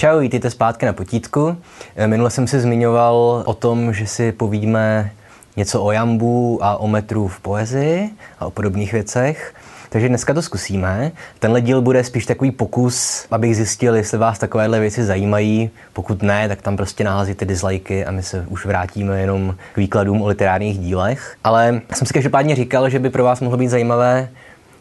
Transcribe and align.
Čau, 0.00 0.18
vítejte 0.18 0.50
zpátky 0.50 0.86
na 0.86 0.92
potítku. 0.92 1.56
Eh, 1.96 2.06
minule 2.06 2.30
jsem 2.30 2.46
si 2.46 2.60
zmiňoval 2.60 3.42
o 3.46 3.54
tom, 3.54 3.92
že 3.92 4.06
si 4.06 4.32
povíme 4.32 5.10
něco 5.56 5.82
o 5.82 5.92
jambu 5.92 6.58
a 6.62 6.76
o 6.76 6.88
metru 6.88 7.28
v 7.28 7.40
poezii 7.40 8.10
a 8.38 8.46
o 8.46 8.50
podobných 8.50 8.92
věcech. 8.92 9.54
Takže 9.88 10.08
dneska 10.08 10.34
to 10.34 10.42
zkusíme. 10.42 11.12
Tenhle 11.38 11.60
díl 11.60 11.82
bude 11.82 12.04
spíš 12.04 12.26
takový 12.26 12.50
pokus, 12.50 13.26
abych 13.30 13.56
zjistil, 13.56 13.96
jestli 13.96 14.18
vás 14.18 14.38
takovéhle 14.38 14.80
věci 14.80 15.04
zajímají. 15.04 15.70
Pokud 15.92 16.22
ne, 16.22 16.48
tak 16.48 16.62
tam 16.62 16.76
prostě 16.76 17.04
naházíte 17.04 17.44
dislikey 17.44 18.04
a 18.06 18.10
my 18.10 18.22
se 18.22 18.44
už 18.48 18.66
vrátíme 18.66 19.20
jenom 19.20 19.56
k 19.72 19.76
výkladům 19.76 20.22
o 20.22 20.26
literárních 20.26 20.78
dílech. 20.78 21.36
Ale 21.44 21.80
jsem 21.94 22.06
si 22.06 22.14
každopádně 22.14 22.56
říkal, 22.56 22.88
že 22.88 22.98
by 22.98 23.10
pro 23.10 23.24
vás 23.24 23.40
mohlo 23.40 23.58
být 23.58 23.68
zajímavé, 23.68 24.28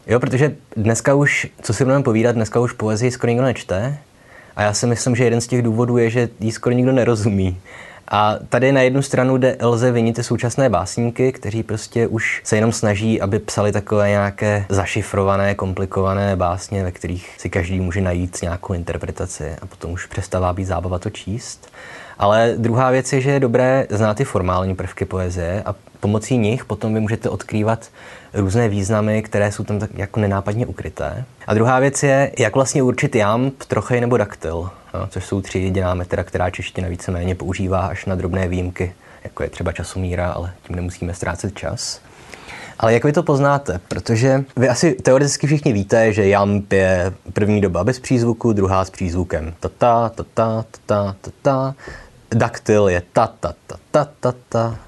jo, 0.08 0.20
protože 0.20 0.56
dneska 0.76 1.14
už, 1.14 1.48
co 1.62 1.74
si 1.74 1.84
budeme 1.84 2.04
povídat, 2.04 2.36
dneska 2.36 2.60
už 2.60 2.74
poezii 2.74 3.12
skoro 3.12 3.30
nikdo 3.30 3.46
nečte. 3.46 3.98
A 4.56 4.62
já 4.62 4.74
si 4.74 4.88
myslím, 4.88 5.16
že 5.16 5.24
jeden 5.24 5.42
z 5.42 5.48
těch 5.48 5.62
důvodů 5.62 5.98
je, 5.98 6.10
že 6.10 6.30
jí 6.40 6.52
skoro 6.52 6.76
nikdo 6.76 6.92
nerozumí. 6.92 7.58
A 8.12 8.36
tady 8.50 8.72
na 8.72 8.82
jednu 8.82 9.02
stranu 9.02 9.38
jde 9.38 9.58
lze 9.62 9.92
vinit 9.92 10.16
ty 10.16 10.24
současné 10.24 10.70
básníky, 10.70 11.32
kteří 11.32 11.64
prostě 11.64 12.08
už 12.08 12.42
se 12.44 12.56
jenom 12.56 12.72
snaží, 12.72 13.22
aby 13.22 13.40
psali 13.40 13.72
takové 13.72 14.10
nějaké 14.10 14.66
zašifrované, 14.70 15.56
komplikované 15.56 16.36
básně, 16.36 16.84
ve 16.84 16.92
kterých 16.92 17.36
si 17.38 17.50
každý 17.50 17.80
může 17.80 18.02
najít 18.02 18.38
nějakou 18.42 18.74
interpretaci 18.74 19.56
a 19.62 19.66
potom 19.66 19.92
už 19.92 20.06
přestává 20.06 20.54
být 20.54 20.66
zábava 20.66 21.00
to 21.00 21.10
číst. 21.10 21.72
Ale 22.20 22.54
druhá 22.58 22.92
věc 22.92 23.14
je, 23.14 23.22
že 23.22 23.32
je 23.32 23.40
dobré 23.40 23.88
znát 23.90 24.18
ty 24.18 24.24
formální 24.24 24.76
prvky 24.76 25.06
poezie 25.06 25.64
a 25.66 25.76
pomocí 26.00 26.38
nich 26.38 26.66
potom 26.66 26.94
vy 26.94 27.00
můžete 27.00 27.30
odkrývat 27.30 27.90
různé 28.34 28.70
významy, 28.70 29.22
které 29.22 29.52
jsou 29.52 29.64
tam 29.64 29.80
tak 29.80 29.90
jako 29.94 30.20
nenápadně 30.20 30.66
ukryté. 30.66 31.26
A 31.48 31.54
druhá 31.54 31.80
věc 31.80 32.04
je, 32.04 32.32
jak 32.40 32.56
vlastně 32.56 32.84
určit 32.84 33.16
jamb, 33.16 33.64
trochej 33.64 34.02
nebo 34.02 34.18
daktyl, 34.18 34.70
no, 34.94 35.08
což 35.08 35.26
jsou 35.26 35.42
tři 35.42 35.60
jediná 35.60 35.94
metra, 35.94 36.24
která 36.24 36.50
čeština 36.50 36.88
víceméně 36.88 37.36
používá 37.36 37.80
až 37.80 38.06
na 38.06 38.16
drobné 38.16 38.48
výjimky, 38.48 38.94
jako 39.24 39.44
je 39.44 39.50
třeba 39.50 39.72
časomíra, 39.72 40.32
ale 40.32 40.54
tím 40.68 40.76
nemusíme 40.76 41.14
ztrácet 41.14 41.58
čas. 41.58 42.02
Ale 42.80 42.94
jak 42.94 43.04
vy 43.04 43.12
to 43.12 43.24
poznáte? 43.24 43.80
Protože 43.88 44.44
vy 44.58 44.70
asi 44.70 44.94
teoreticky 44.94 45.48
všichni 45.48 45.74
víte, 45.74 46.14
že 46.14 46.28
jamb 46.28 46.74
je 46.74 47.14
první 47.34 47.62
doba 47.62 47.84
bez 47.84 48.00
přízvuku, 48.00 48.54
druhá 48.54 48.86
s 48.86 48.90
přízvukem 48.90 49.54
tata, 49.60 50.10
tata, 50.10 50.66
tata, 50.86 51.16
tata. 51.22 51.76
Daktyl 52.32 52.88
je 52.88 53.02
ta, 53.14 53.28
ta, 53.40 53.54
ta, 53.68 53.76
ta, 53.92 54.08
ta, 54.20 54.34
ta 54.50 54.80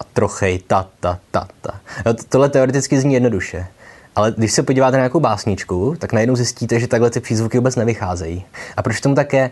a 0.00 0.04
trochej 0.12 0.58
ta, 0.66 0.86
ta, 1.00 1.18
ta, 1.30 1.48
ta. 1.60 1.80
No, 2.06 2.14
tohle 2.28 2.48
teoreticky 2.48 3.00
zní 3.00 3.14
jednoduše. 3.14 3.66
Ale 4.16 4.34
když 4.36 4.52
se 4.52 4.62
podíváte 4.62 4.96
na 4.96 5.00
nějakou 5.00 5.20
básničku, 5.20 5.94
tak 5.98 6.12
najednou 6.12 6.36
zjistíte, 6.36 6.80
že 6.80 6.86
takhle 6.86 7.10
ty 7.10 7.20
přízvuky 7.20 7.58
vůbec 7.58 7.76
nevycházejí. 7.76 8.44
A 8.76 8.82
proč 8.82 9.00
tomu 9.00 9.14
tak 9.14 9.32
je? 9.32 9.50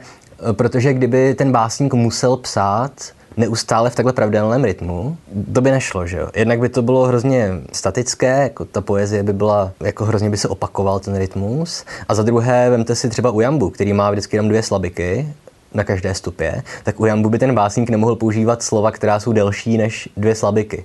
Protože 0.53 0.93
kdyby 0.93 1.35
ten 1.35 1.53
básník 1.53 1.95
musel 1.95 2.37
psát 2.37 2.93
neustále 3.37 3.91
v 3.91 3.95
takhle 3.95 4.13
pravidelném 4.13 4.65
rytmu, 4.65 5.17
to 5.55 5.61
by 5.61 5.71
nešlo, 5.71 6.07
že 6.07 6.19
jo. 6.19 6.29
Jednak 6.35 6.61
by 6.61 6.69
to 6.69 6.83
bylo 6.83 7.05
hrozně 7.05 7.51
statické, 7.73 8.43
jako 8.43 8.65
ta 8.65 8.81
poezie 8.81 9.23
by 9.23 9.33
byla, 9.33 9.73
jako 9.81 10.05
hrozně 10.05 10.31
by 10.31 10.37
se 10.37 10.49
opakoval 10.49 11.01
ten 11.01 11.17
rytmus. 11.17 11.85
A 12.09 12.15
za 12.15 12.23
druhé, 12.23 12.71
vemte 12.71 12.95
si 12.95 13.09
třeba 13.09 13.31
u 13.31 13.41
Jambu, 13.41 13.71
který 13.71 13.93
má 13.93 14.11
vždycky 14.11 14.37
jenom 14.37 14.49
dvě 14.49 14.63
slabiky, 14.63 15.33
na 15.75 15.85
každé 15.85 16.15
stupě, 16.15 16.63
tak 16.83 17.01
u 17.01 17.07
Jambu 17.07 17.31
by 17.31 17.39
ten 17.39 17.55
básník 17.55 17.91
nemohl 17.91 18.17
používat 18.17 18.63
slova, 18.63 18.91
která 18.91 19.21
jsou 19.21 19.33
delší 19.33 19.79
než 19.79 20.09
dvě 20.17 20.35
slabiky. 20.35 20.85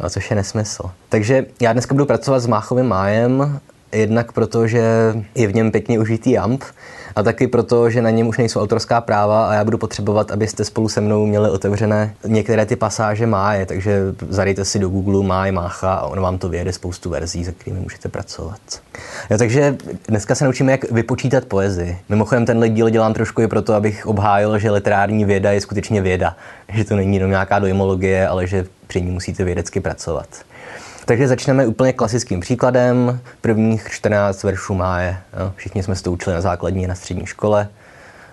No, 0.00 0.10
což 0.10 0.30
je 0.30 0.36
nesmysl. 0.36 0.82
Takže 1.08 1.46
já 1.60 1.72
dneska 1.72 1.94
budu 1.94 2.06
pracovat 2.06 2.40
s 2.40 2.46
Máchovým 2.46 2.86
májem, 2.86 3.60
jednak 3.92 4.32
proto, 4.32 4.66
že 4.66 4.82
je 5.34 5.46
v 5.46 5.54
něm 5.54 5.70
pěkně 5.70 5.98
užitý 5.98 6.30
jamb, 6.30 6.64
a 7.16 7.22
taky 7.22 7.46
proto, 7.46 7.90
že 7.90 8.02
na 8.02 8.10
něm 8.10 8.26
už 8.26 8.38
nejsou 8.38 8.60
autorská 8.60 9.00
práva 9.00 9.48
a 9.50 9.54
já 9.54 9.64
budu 9.64 9.78
potřebovat, 9.78 10.30
abyste 10.30 10.64
spolu 10.64 10.88
se 10.88 11.00
mnou 11.00 11.26
měli 11.26 11.50
otevřené 11.50 12.14
některé 12.26 12.66
ty 12.66 12.76
pasáže 12.76 13.26
máje, 13.26 13.66
takže 13.66 14.00
zadejte 14.28 14.64
si 14.64 14.78
do 14.78 14.88
Google 14.88 15.26
máj 15.26 15.52
mácha 15.52 15.94
a 15.94 16.06
on 16.06 16.20
vám 16.20 16.38
to 16.38 16.48
vyjede 16.48 16.72
spoustu 16.72 17.10
verzí, 17.10 17.44
se 17.44 17.52
kterými 17.52 17.80
můžete 17.80 18.08
pracovat. 18.08 18.60
Jo, 19.30 19.38
takže 19.38 19.76
dneska 20.08 20.34
se 20.34 20.44
naučíme, 20.44 20.72
jak 20.72 20.90
vypočítat 20.90 21.44
poezii. 21.44 21.98
Mimochodem 22.08 22.46
tenhle 22.46 22.68
díl 22.68 22.90
dělám 22.90 23.14
trošku 23.14 23.42
i 23.42 23.48
proto, 23.48 23.74
abych 23.74 24.06
obhájil, 24.06 24.58
že 24.58 24.70
literární 24.70 25.24
věda 25.24 25.52
je 25.52 25.60
skutečně 25.60 26.00
věda. 26.02 26.36
Že 26.68 26.84
to 26.84 26.96
není 26.96 27.16
jenom 27.16 27.30
nějaká 27.30 27.58
dojmologie, 27.58 28.28
ale 28.28 28.46
že 28.46 28.66
při 28.86 29.02
ní 29.02 29.10
musíte 29.10 29.44
vědecky 29.44 29.80
pracovat. 29.80 30.28
Takže 31.06 31.28
začneme 31.28 31.66
úplně 31.66 31.92
klasickým 31.92 32.40
příkladem. 32.40 33.20
Prvních 33.40 33.88
14 33.90 34.42
veršů 34.42 34.74
máje. 34.74 35.16
Všichni 35.56 35.82
jsme 35.82 35.96
se 35.96 36.02
to 36.02 36.12
učili 36.12 36.34
na 36.34 36.40
základní 36.40 36.86
na 36.86 36.94
střední 36.94 37.26
škole. 37.26 37.68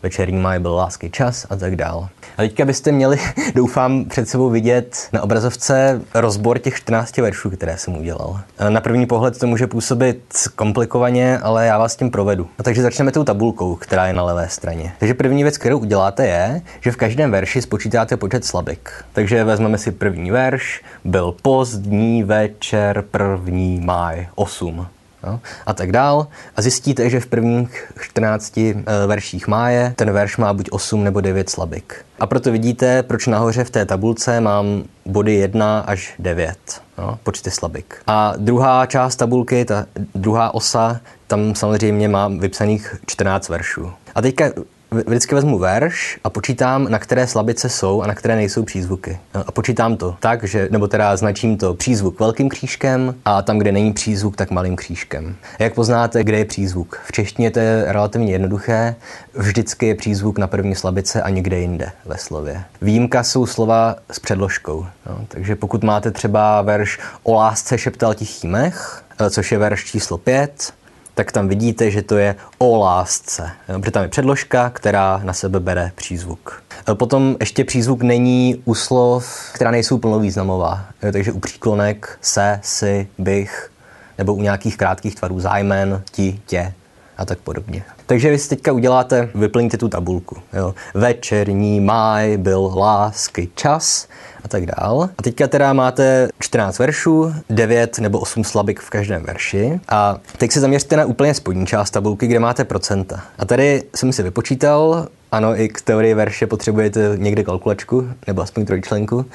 Večerní 0.03 0.39
máj 0.39 0.59
byl 0.59 0.73
lásky 0.73 1.09
čas 1.09 1.47
a 1.49 1.55
tak 1.55 1.75
dál. 1.75 2.09
A 2.37 2.41
teďka 2.41 2.65
byste 2.65 2.91
měli, 2.91 3.19
doufám, 3.55 4.05
před 4.05 4.29
sebou 4.29 4.49
vidět 4.49 5.09
na 5.13 5.21
obrazovce 5.21 6.01
rozbor 6.13 6.59
těch 6.59 6.75
14 6.75 7.17
veršů, 7.17 7.49
které 7.49 7.77
jsem 7.77 7.97
udělal. 7.97 8.39
Na 8.69 8.81
první 8.81 9.05
pohled 9.05 9.39
to 9.39 9.47
může 9.47 9.67
působit 9.67 10.21
komplikovaně, 10.55 11.37
ale 11.37 11.65
já 11.65 11.77
vás 11.77 11.95
tím 11.95 12.11
provedu. 12.11 12.47
A 12.59 12.63
takže 12.63 12.81
začneme 12.81 13.11
tou 13.11 13.23
tabulkou, 13.23 13.75
která 13.75 14.07
je 14.07 14.13
na 14.13 14.23
levé 14.23 14.49
straně. 14.49 14.93
Takže 14.99 15.13
první 15.13 15.43
věc, 15.43 15.57
kterou 15.57 15.79
uděláte, 15.79 16.27
je, 16.27 16.61
že 16.81 16.91
v 16.91 16.97
každém 16.97 17.31
verši 17.31 17.61
spočítáte 17.61 18.17
počet 18.17 18.45
slabik. 18.45 18.89
Takže 19.13 19.43
vezmeme 19.43 19.77
si 19.77 19.91
první 19.91 20.31
verš, 20.31 20.81
byl 21.05 21.35
pozdní 21.41 22.23
večer, 22.23 23.03
první 23.11 23.79
máj, 23.79 24.27
8 24.35 24.87
jo, 25.23 25.39
a 25.65 25.73
tak 25.73 25.91
dál. 25.91 26.27
A 26.55 26.61
zjistíte, 26.61 27.09
že 27.09 27.19
v 27.19 27.25
prvních 27.25 27.91
14 27.99 28.57
e, 28.57 28.73
eh, 28.87 29.07
verších 29.07 29.47
máje 29.47 29.93
ten 29.95 30.11
verš 30.11 30.37
má 30.37 30.53
buď 30.53 30.69
8 30.71 31.03
nebo 31.03 31.21
9 31.21 31.49
slabik. 31.49 32.05
A 32.19 32.25
proto 32.25 32.51
vidíte, 32.51 33.03
proč 33.03 33.27
nahoře 33.27 33.63
v 33.63 33.69
té 33.69 33.85
tabulce 33.85 34.41
mám 34.41 34.83
body 35.05 35.35
1 35.35 35.79
až 35.79 36.13
9, 36.19 36.57
jo, 36.97 37.19
počty 37.23 37.51
slabik. 37.51 37.95
A 38.07 38.33
druhá 38.37 38.85
část 38.85 39.15
tabulky, 39.15 39.65
ta 39.65 39.85
druhá 40.15 40.53
osa, 40.53 40.99
tam 41.27 41.55
samozřejmě 41.55 42.09
mám 42.09 42.39
vypsaných 42.39 42.95
14 43.05 43.49
veršů. 43.49 43.91
A 44.15 44.21
teďka 44.21 44.51
vždycky 44.91 45.35
vezmu 45.35 45.57
verš 45.57 46.19
a 46.23 46.29
počítám, 46.29 46.87
na 46.89 46.99
které 46.99 47.27
slabice 47.27 47.69
jsou 47.69 48.01
a 48.01 48.07
na 48.07 48.15
které 48.15 48.35
nejsou 48.35 48.63
přízvuky. 48.63 49.19
A 49.33 49.51
počítám 49.51 49.97
to 49.97 50.15
tak, 50.19 50.43
že, 50.43 50.67
nebo 50.71 50.87
teda 50.87 51.17
značím 51.17 51.57
to 51.57 51.73
přízvuk 51.73 52.19
velkým 52.19 52.49
křížkem 52.49 53.15
a 53.25 53.41
tam, 53.41 53.57
kde 53.57 53.71
není 53.71 53.93
přízvuk, 53.93 54.35
tak 54.35 54.51
malým 54.51 54.75
křížkem. 54.75 55.35
Jak 55.59 55.73
poznáte, 55.73 56.23
kde 56.23 56.37
je 56.37 56.45
přízvuk? 56.45 57.01
V 57.05 57.11
češtině 57.11 57.51
to 57.51 57.59
je 57.59 57.85
relativně 57.87 58.31
jednoduché. 58.31 58.95
Vždycky 59.33 59.87
je 59.87 59.95
přízvuk 59.95 60.37
na 60.37 60.47
první 60.47 60.75
slabice 60.75 61.21
a 61.21 61.29
někde 61.29 61.59
jinde 61.59 61.91
ve 62.05 62.17
slově. 62.17 62.63
Výjimka 62.81 63.23
jsou 63.23 63.45
slova 63.45 63.95
s 64.11 64.19
předložkou. 64.19 64.85
No, 65.05 65.25
takže 65.27 65.55
pokud 65.55 65.83
máte 65.83 66.11
třeba 66.11 66.61
verš 66.61 66.99
o 67.23 67.33
lásce 67.33 67.77
šeptal 67.77 68.13
tichý 68.13 68.47
mech, 68.47 69.03
eh, 69.19 69.29
což 69.29 69.51
je 69.51 69.57
verš 69.57 69.85
číslo 69.85 70.17
5, 70.17 70.73
tak 71.15 71.31
tam 71.31 71.47
vidíte, 71.47 71.91
že 71.91 72.01
to 72.01 72.17
je 72.17 72.35
o 72.57 72.77
lásce. 72.77 73.51
Protože 73.79 73.91
tam 73.91 74.03
je 74.03 74.09
předložka, 74.09 74.69
která 74.69 75.21
na 75.23 75.33
sebe 75.33 75.59
bere 75.59 75.91
přízvuk. 75.95 76.63
Potom 76.93 77.37
ještě 77.39 77.63
přízvuk 77.63 78.01
není 78.01 78.61
u 78.65 78.75
slov, 78.75 79.51
která 79.53 79.71
nejsou 79.71 79.97
plnovýznamová. 79.97 80.85
Takže 81.11 81.31
u 81.31 81.39
příklonek 81.39 82.17
se, 82.21 82.59
si, 82.63 83.07
bych, 83.17 83.71
nebo 84.17 84.33
u 84.33 84.41
nějakých 84.41 84.77
krátkých 84.77 85.15
tvarů 85.15 85.39
zájmen, 85.39 86.01
ti, 86.11 86.39
tě 86.45 86.73
a 87.17 87.25
tak 87.25 87.39
podobně. 87.39 87.83
Takže 88.05 88.29
vy 88.29 88.37
si 88.37 88.49
teďka 88.49 88.71
uděláte, 88.71 89.29
vyplníte 89.35 89.77
tu 89.77 89.89
tabulku. 89.89 90.37
Jo. 90.53 90.73
Večerní 90.93 91.79
máj 91.79 92.37
byl 92.37 92.73
lásky 92.75 93.49
čas 93.55 94.07
a 94.43 94.47
tak 94.47 94.65
dál. 94.65 95.09
A 95.17 95.21
teďka 95.23 95.47
teda 95.47 95.73
máte 95.73 96.29
14 96.39 96.79
veršů, 96.79 97.33
9 97.49 97.99
nebo 97.99 98.19
8 98.19 98.43
slabik 98.43 98.79
v 98.79 98.89
každém 98.89 99.23
verši. 99.23 99.79
A 99.89 100.17
teď 100.37 100.51
se 100.51 100.59
zaměřte 100.59 100.97
na 100.97 101.05
úplně 101.05 101.33
spodní 101.33 101.65
část 101.65 101.91
tabulky, 101.91 102.27
kde 102.27 102.39
máte 102.39 102.63
procenta. 102.63 103.23
A 103.37 103.45
tady 103.45 103.83
jsem 103.95 104.13
si 104.13 104.23
vypočítal, 104.23 105.07
ano, 105.31 105.59
i 105.59 105.69
k 105.69 105.81
teorii 105.81 106.13
verše 106.13 106.47
potřebujete 106.47 107.13
někde 107.15 107.43
kalkulačku, 107.43 108.09
nebo 108.27 108.41
aspoň 108.41 108.65
trojčlenku. 108.65 109.25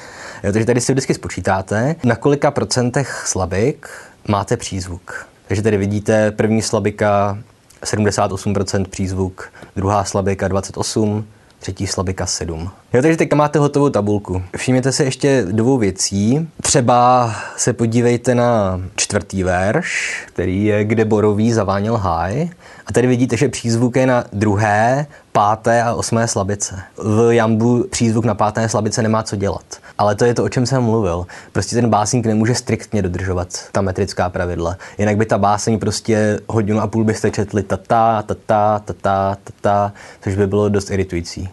Jo, 0.45 0.53
takže 0.53 0.67
tady 0.67 0.81
si 0.81 0.93
vždycky 0.93 1.15
spočítáte, 1.15 1.97
na 2.05 2.17
kolika 2.17 2.51
procentech 2.51 3.23
slabik 3.27 3.89
máte 4.29 4.57
přízvuk. 4.57 5.27
Takže 5.49 5.63
tady 5.63 5.77
vidíte 5.77 6.31
první 6.31 6.63
slabika 6.63 7.39
78% 7.85 8.85
přízvuk, 8.87 9.53
druhá 9.77 10.05
slabika 10.05 10.49
28%, 10.49 11.25
třetí 11.61 11.87
slabika 11.87 12.27
7. 12.27 12.71
Jo, 12.93 13.03
takže 13.03 13.17
teďka 13.17 13.37
máte 13.37 13.59
hotovou 13.59 13.89
tabulku. 13.89 14.43
Všimněte 14.57 14.93
si 14.93 15.05
ještě 15.05 15.47
dvou 15.51 15.79
věcí. 15.79 16.49
Třeba 16.63 17.33
se 17.57 17.73
podívejte 17.73 18.35
na 18.35 18.81
čtvrtý 18.97 19.43
verš, 19.43 20.23
který 20.27 20.65
je 20.65 20.85
Kde 20.85 21.05
borový 21.05 21.53
zaváněl 21.53 21.97
háj. 21.97 22.51
A 22.87 22.93
tady 22.93 23.07
vidíte, 23.07 23.37
že 23.37 23.49
přízvuk 23.49 23.97
je 23.97 24.07
na 24.07 24.25
druhé, 24.33 25.07
páté 25.33 25.83
a 25.83 25.95
osmé 25.95 26.29
slabice. 26.29 26.83
V 26.97 27.35
jambu 27.35 27.85
přízvuk 27.91 28.25
na 28.25 28.35
páté 28.35 28.69
slabice 28.69 29.03
nemá 29.03 29.23
co 29.23 29.37
dělat. 29.37 29.65
Ale 29.99 30.15
to 30.15 30.25
je 30.25 30.35
to, 30.35 30.45
o 30.45 30.49
čem 30.49 30.67
jsem 30.67 30.83
mluvil. 30.83 31.27
Prostě 31.53 31.77
ten 31.77 31.91
básník 31.91 32.27
nemůže 32.27 32.55
striktně 32.55 33.03
dodržovat 33.03 33.49
ta 33.73 33.81
metrická 33.81 34.29
pravidla. 34.29 34.77
Jinak 34.99 35.17
by 35.17 35.27
ta 35.27 35.39
báseň 35.39 35.79
prostě 35.79 36.41
hodinu 36.49 36.81
a 36.81 36.87
půl 36.87 37.05
byste 37.05 37.31
četli 37.31 37.63
tata, 37.63 38.23
tata, 38.23 38.83
tata, 38.85 39.37
tata, 39.45 39.93
což 40.21 40.37
by 40.37 40.47
bylo 40.47 40.69
dost 40.69 40.91
iritující. 40.91 41.49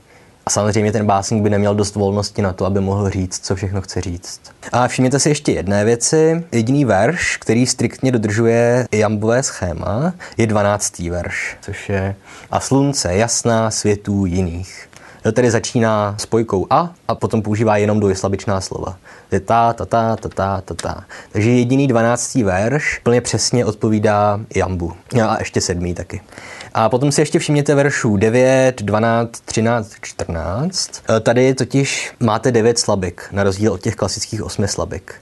A 0.46 0.50
samozřejmě 0.50 0.92
ten 0.92 1.06
básník 1.06 1.44
by 1.44 1.50
neměl 1.50 1.76
dost 1.76 1.96
volnosti 1.96 2.42
na 2.42 2.54
to, 2.54 2.66
aby 2.66 2.80
mohl 2.80 3.10
říct, 3.10 3.46
co 3.46 3.56
všechno 3.56 3.82
chce 3.82 4.02
říct. 4.02 4.42
A 4.72 4.88
všimněte 4.88 5.20
si 5.20 5.30
ještě 5.30 5.52
jedné 5.52 5.86
věci. 5.86 6.44
Jediný 6.52 6.86
verš, 6.86 7.38
který 7.38 7.66
striktně 7.66 8.12
dodržuje 8.12 8.88
jambové 8.92 9.44
schéma, 9.44 10.14
je 10.38 10.48
12. 10.48 11.00
verš, 11.00 11.58
což 11.62 11.90
je 11.90 12.16
A 12.52 12.60
slunce 12.60 13.16
jasná 13.16 13.72
světů 13.72 14.26
jiných. 14.26 14.90
Tedy 15.32 15.52
začíná 15.52 16.16
spojkou 16.18 16.68
a 16.70 16.94
a 17.08 17.16
potom 17.16 17.42
používá 17.42 17.78
jenom 17.78 18.00
dvojslabičná 18.00 18.62
slova. 18.62 18.98
Je 19.32 19.40
ta, 19.40 19.74
ta, 19.74 19.86
ta, 19.86 20.16
ta, 20.16 20.30
ta, 20.30 20.62
ta, 20.62 20.74
ta. 20.74 21.04
Takže 21.32 21.50
jediný 21.50 21.88
dvanáctý 21.88 22.44
verš 22.44 23.00
plně 23.04 23.22
přesně 23.22 23.66
odpovídá 23.66 24.40
jambu. 24.56 24.94
A 25.28 25.40
ještě 25.40 25.62
sedmý 25.62 25.94
taky. 25.94 26.22
A 26.74 26.90
potom 26.90 27.12
si 27.12 27.22
ještě 27.22 27.40
všimněte 27.40 27.76
veršů 27.76 28.18
9, 28.18 28.82
12, 28.82 29.32
13, 29.46 29.92
14. 30.02 31.02
Tady 31.22 31.54
totiž 31.54 32.14
máte 32.20 32.52
9 32.52 32.80
slabik, 32.80 33.22
na 33.32 33.44
rozdíl 33.44 33.74
od 33.74 33.82
těch 33.82 33.96
klasických 33.96 34.44
8 34.44 34.68
slabik. 34.68 35.16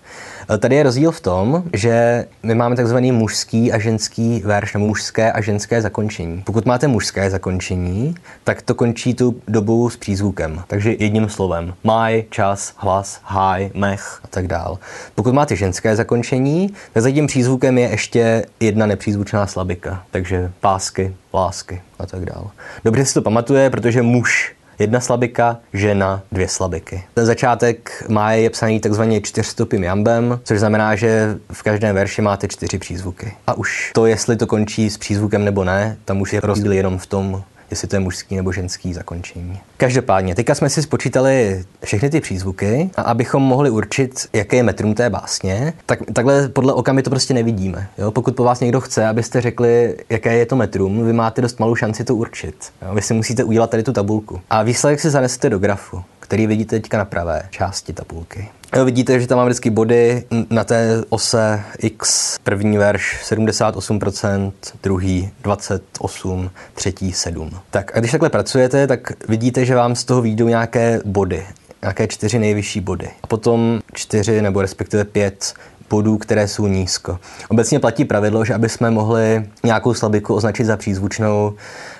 Eh, 0.53 0.57
tady 0.57 0.75
je 0.75 0.83
rozdíl 0.83 1.12
v 1.12 1.21
tom, 1.21 1.63
že 1.74 2.25
my 2.44 2.56
máme 2.56 2.75
takzvaný 2.75 3.12
mužský 3.12 3.71
a 3.71 3.80
ženský 3.80 4.42
verš, 4.45 4.74
nebo 4.74 4.88
mužské 4.88 5.31
a 5.31 5.42
ženské 5.42 5.81
zakončení. 5.81 6.42
Pokud 6.45 6.65
máte 6.65 6.88
mužské 6.88 7.30
zakončení, 7.30 8.15
tak 8.44 8.62
to 8.62 8.75
končí 8.75 9.13
tu 9.13 9.42
dobu 9.48 9.89
s 9.89 9.98
přízvukem, 9.98 10.63
takže 10.68 10.95
jedním 11.00 11.30
slovem. 11.30 11.74
Maj, 11.83 12.24
čas, 12.30 12.74
hlas, 12.77 13.19
haj, 13.24 13.71
mech 13.74 14.19
a 14.24 14.27
tak 14.27 14.48
dál. 14.48 14.80
Pokud 15.15 15.33
máte 15.33 15.56
ženské 15.56 15.95
zakončení, 15.95 16.74
tak 16.94 17.03
za 17.03 17.12
tím 17.12 17.27
přízvukem 17.27 17.77
je 17.77 17.89
ještě 17.89 18.45
jedna 18.59 18.86
nepřízvučná 18.86 19.48
slabika, 19.48 20.03
takže 20.12 20.51
pásky, 20.59 21.13
lásky 21.33 21.81
a 22.00 22.06
tak 22.06 22.25
dál. 22.25 22.51
Dobře 22.86 23.06
si 23.06 23.13
to 23.13 23.21
pamatuje, 23.21 23.69
protože 23.69 24.01
muž 24.01 24.56
jedna 24.81 24.99
slabika, 24.99 25.57
žena, 25.73 26.21
dvě 26.31 26.47
slabiky. 26.47 27.03
Ten 27.13 27.25
začátek 27.25 28.03
má 28.09 28.31
je 28.31 28.49
psaný 28.49 28.79
takzvaně 28.79 29.21
čtyřstupým 29.21 29.83
jambem, 29.83 30.39
což 30.43 30.59
znamená, 30.59 30.95
že 30.95 31.37
v 31.51 31.63
každém 31.63 31.95
verši 31.95 32.21
máte 32.21 32.47
čtyři 32.47 32.79
přízvuky. 32.79 33.33
A 33.47 33.53
už 33.53 33.91
to, 33.93 34.05
jestli 34.05 34.37
to 34.37 34.47
končí 34.47 34.89
s 34.89 34.97
přízvukem 34.97 35.45
nebo 35.45 35.63
ne, 35.63 35.97
tam 36.05 36.21
už 36.21 36.33
je 36.33 36.39
rozdíl 36.43 36.71
jenom 36.71 36.97
v 36.97 37.05
tom, 37.05 37.43
jestli 37.71 37.88
to 37.88 37.95
je 37.95 38.00
mužský 38.00 38.35
nebo 38.35 38.51
ženský 38.51 38.94
zakončení. 38.94 39.59
Každopádně, 39.77 40.35
teďka 40.35 40.56
jsme 40.56 40.69
si 40.69 40.81
spočítali 40.81 41.63
všechny 41.83 42.09
ty 42.09 42.21
přízvuky 42.21 42.89
a 42.95 43.01
abychom 43.01 43.44
mohli 43.44 43.69
určit, 43.69 44.29
jaký 44.33 44.56
je 44.56 44.63
metrum 44.63 44.94
té 44.94 45.09
básně, 45.09 45.73
tak 45.85 46.00
takhle 46.13 46.50
podle 46.50 46.73
oka 46.73 46.94
my 46.94 47.03
to 47.03 47.09
prostě 47.09 47.33
nevidíme. 47.33 47.88
Jo? 47.97 48.12
Pokud 48.12 48.35
po 48.35 48.44
vás 48.44 48.59
někdo 48.59 48.81
chce, 48.81 49.07
abyste 49.07 49.41
řekli, 49.41 49.97
jaké 50.09 50.38
je 50.38 50.45
to 50.45 50.56
metrum, 50.56 51.06
vy 51.06 51.13
máte 51.13 51.41
dost 51.41 51.59
malou 51.59 51.75
šanci 51.75 52.03
to 52.03 52.15
určit. 52.15 52.56
Jo? 52.81 52.95
Vy 52.95 53.01
si 53.01 53.13
musíte 53.13 53.44
udělat 53.44 53.69
tady 53.69 53.83
tu 53.83 53.94
tabulku. 53.94 54.41
A 54.50 54.63
výsledek 54.63 55.00
si 55.00 55.09
zanesete 55.09 55.50
do 55.50 55.59
grafu, 55.59 56.03
který 56.31 56.47
vidíte 56.47 56.75
teďka 56.75 56.97
na 56.97 57.05
pravé 57.05 57.43
části 57.49 57.93
tabulky. 57.93 58.49
Vidíte, 58.85 59.19
že 59.19 59.27
tam 59.27 59.37
mám 59.37 59.47
vždycky 59.47 59.69
body 59.69 60.23
na 60.49 60.63
té 60.63 61.03
ose 61.09 61.63
X, 61.79 62.37
první 62.43 62.77
verš 62.77 63.31
78%, 63.31 64.51
druhý 64.83 65.31
28%, 65.43 66.49
třetí 66.73 67.11
7%. 67.11 67.49
Tak 67.69 67.97
a 67.97 67.99
když 67.99 68.11
takhle 68.11 68.29
pracujete, 68.29 68.87
tak 68.87 69.29
vidíte, 69.29 69.65
že 69.65 69.75
vám 69.75 69.95
z 69.95 70.03
toho 70.03 70.21
výjdou 70.21 70.47
nějaké 70.47 70.99
body 71.05 71.45
nějaké 71.81 72.07
čtyři 72.07 72.39
nejvyšší 72.39 72.79
body. 72.79 73.09
A 73.23 73.27
potom 73.27 73.81
čtyři 73.93 74.41
nebo 74.41 74.61
respektive 74.61 75.03
pět 75.03 75.53
bodů, 75.91 76.17
které 76.17 76.47
jsou 76.47 76.67
nízko. 76.67 77.19
Obecně 77.49 77.79
platí 77.79 78.05
pravidlo, 78.05 78.45
že 78.45 78.53
aby 78.53 78.69
jsme 78.69 78.91
mohli 78.91 79.49
nějakou 79.63 79.93
slabiku 79.93 80.35
označit 80.35 80.65
za 80.65 80.77
přízvučnou, 80.77 81.53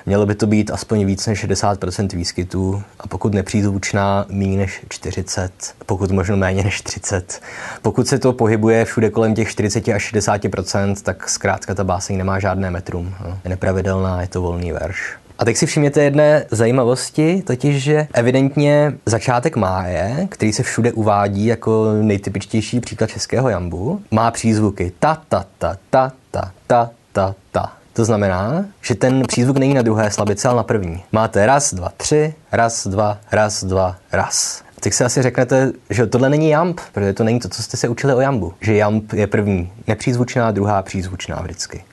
mělo 0.05 0.25
by 0.25 0.35
to 0.35 0.47
být 0.47 0.71
aspoň 0.71 1.05
víc 1.05 1.27
než 1.27 1.45
60% 1.45 2.17
výskytů 2.17 2.83
a 2.99 3.07
pokud 3.07 3.33
nepřízvučná 3.33 4.25
méně 4.29 4.57
než 4.57 4.85
40, 4.89 5.51
pokud 5.85 6.11
možno 6.11 6.38
méně 6.38 6.63
než 6.63 6.81
30. 6.81 7.41
Pokud 7.81 8.07
se 8.07 8.19
to 8.19 8.33
pohybuje 8.33 8.85
všude 8.85 9.09
kolem 9.09 9.35
těch 9.35 9.49
40 9.49 9.88
až 9.88 10.13
60%, 10.13 10.95
tak 11.03 11.29
zkrátka 11.29 11.75
ta 11.75 11.83
báseň 11.83 12.17
nemá 12.17 12.39
žádné 12.39 12.71
metrum. 12.71 13.15
Je 13.43 13.49
nepravidelná, 13.49 14.21
je 14.21 14.27
to 14.27 14.41
volný 14.41 14.71
verš. 14.71 15.20
A 15.41 15.45
teď 15.45 15.57
si 15.57 15.65
všimněte 15.65 16.03
jedné 16.03 16.45
zajímavosti, 16.51 17.43
totiž, 17.47 17.83
že 17.83 18.07
evidentně 18.13 18.93
začátek 19.05 19.55
máje, 19.55 20.27
který 20.29 20.53
se 20.53 20.63
všude 20.63 20.91
uvádí 20.91 21.45
jako 21.45 21.93
nejtypičtější 22.01 22.79
příklad 22.79 23.09
českého 23.09 23.49
jambu, 23.49 24.01
má 24.11 24.31
přízvuky 24.31 24.91
ta, 24.99 25.21
ta, 25.29 25.45
ta, 25.57 25.77
ta, 25.89 26.11
ta, 26.31 26.51
ta, 26.67 26.89
ta, 27.11 27.35
ta. 27.51 27.71
To 27.93 28.05
znamená, 28.05 28.65
že 28.81 28.95
ten 28.95 29.23
přízvuk 29.27 29.57
není 29.57 29.73
na 29.73 29.81
druhé 29.81 30.11
slabice, 30.11 30.47
ale 30.47 30.57
na 30.57 30.63
první. 30.63 31.03
Máte 31.11 31.45
raz, 31.45 31.73
dva, 31.73 31.91
tři, 31.97 32.33
raz, 32.51 32.88
dva, 32.88 33.17
raz, 33.31 33.63
dva, 33.63 33.95
raz. 34.11 34.63
Teď 34.79 34.93
si 34.93 35.03
asi 35.03 35.21
řeknete, 35.21 35.71
že 35.89 36.07
tohle 36.07 36.29
není 36.29 36.49
jamb, 36.49 36.81
protože 36.93 37.13
to 37.13 37.23
není 37.23 37.39
to, 37.39 37.49
co 37.49 37.63
jste 37.63 37.77
se 37.77 37.89
učili 37.89 38.13
o 38.13 38.21
jambu. 38.21 38.53
Že 38.61 38.75
jamb 38.75 39.13
je 39.13 39.27
první 39.27 39.71
nepřízvučná, 39.88 40.51
druhá 40.51 40.81
přízvučná 40.81 41.41
vždycky. 41.41 41.83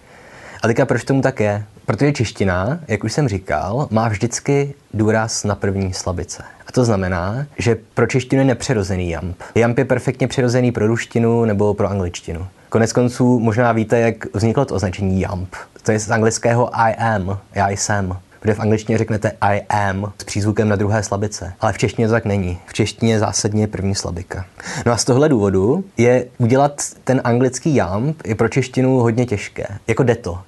A 0.62 0.66
teďka 0.66 0.86
proč 0.86 1.04
tomu 1.04 1.22
tak 1.22 1.40
je? 1.40 1.64
Protože 1.88 2.12
čeština, 2.12 2.80
jak 2.88 3.04
už 3.04 3.12
jsem 3.12 3.28
říkal, 3.28 3.88
má 3.90 4.08
vždycky 4.08 4.74
důraz 4.94 5.44
na 5.44 5.54
první 5.54 5.92
slabice. 5.92 6.42
A 6.66 6.72
to 6.72 6.84
znamená, 6.84 7.46
že 7.58 7.76
pro 7.94 8.06
češtinu 8.06 8.40
je 8.42 8.46
nepřirozený 8.46 9.10
jamp. 9.10 9.42
Jamp 9.54 9.78
je 9.78 9.84
perfektně 9.84 10.28
přirozený 10.28 10.72
pro 10.72 10.86
ruštinu 10.86 11.44
nebo 11.44 11.74
pro 11.74 11.90
angličtinu. 11.90 12.46
Konec 12.68 12.92
konců 12.92 13.38
možná 13.38 13.72
víte, 13.72 14.00
jak 14.00 14.34
vzniklo 14.34 14.64
to 14.64 14.74
označení 14.74 15.20
jamp. 15.20 15.54
To 15.82 15.92
je 15.92 15.98
z 15.98 16.10
anglického 16.10 16.70
I 16.72 16.94
am, 16.94 17.38
já 17.54 17.68
jsem. 17.68 18.16
Protože 18.40 18.54
v 18.54 18.60
angličtině 18.60 18.98
řeknete 18.98 19.32
I 19.40 19.62
am 19.68 20.12
s 20.18 20.24
přízvukem 20.24 20.68
na 20.68 20.76
druhé 20.76 21.02
slabice. 21.02 21.52
Ale 21.60 21.72
v 21.72 21.78
češtině 21.78 22.08
to 22.08 22.12
tak 22.12 22.24
není. 22.24 22.58
V 22.66 22.72
češtině 22.72 23.12
je 23.12 23.18
zásadně 23.18 23.66
první 23.66 23.94
slabika. 23.94 24.44
No 24.86 24.92
a 24.92 24.96
z 24.96 25.04
tohle 25.04 25.28
důvodu 25.28 25.84
je 25.96 26.26
udělat 26.38 26.82
ten 27.04 27.20
anglický 27.24 27.76
jump 27.76 28.22
je 28.26 28.34
pro 28.34 28.48
češtinu 28.48 28.98
hodně 28.98 29.26
těžké. 29.26 29.66
Jako 29.86 30.02
jde 30.02 30.14
to. 30.14 30.38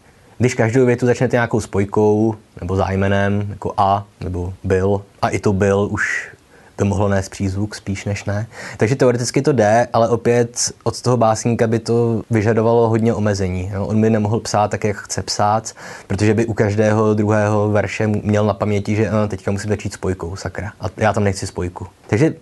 Když 0.41 0.55
každou 0.55 0.87
větu 0.87 1.07
začnete 1.07 1.37
nějakou 1.37 1.61
spojkou 1.61 2.35
nebo 2.61 2.77
zájmenem, 2.77 3.47
jako 3.51 3.73
a 3.77 4.07
nebo 4.21 4.53
byl, 4.65 5.03
a 5.23 5.29
i 5.29 5.39
to 5.39 5.53
byl 5.53 5.89
už 5.91 6.29
by 6.79 6.85
mohlo 6.85 7.09
nést 7.09 7.29
přízvuk 7.29 7.75
spíš 7.75 8.05
než 8.05 8.25
ne. 8.25 8.47
Takže 8.77 8.97
teoreticky 8.97 9.43
to 9.43 9.53
jde, 9.53 9.89
ale 9.93 10.09
opět 10.09 10.73
od 10.85 11.03
toho 11.03 11.17
básníka 11.17 11.67
by 11.67 11.79
to 11.79 12.23
vyžadovalo 12.31 12.89
hodně 12.89 13.15
omezení. 13.15 13.71
No, 13.75 13.87
on 13.87 14.01
by 14.01 14.11
nemohl 14.11 14.41
psát 14.41 14.71
tak, 14.71 14.85
jak 14.85 14.97
chce 14.97 15.23
psát, 15.23 15.73
protože 16.07 16.35
by 16.35 16.47
u 16.47 16.53
každého 16.53 17.15
druhého 17.15 17.71
verše 17.71 18.07
měl 18.07 18.47
na 18.47 18.55
paměti, 18.55 18.97
že 18.97 19.11
no, 19.11 19.29
teďka 19.29 19.51
musím 19.51 19.71
začít 19.71 19.93
spojkou, 19.93 20.37
sakra. 20.37 20.73
A 20.81 20.87
já 20.97 21.13
tam 21.13 21.25
nechci 21.25 21.47
spojku. 21.47 21.87
Takže 22.07 22.35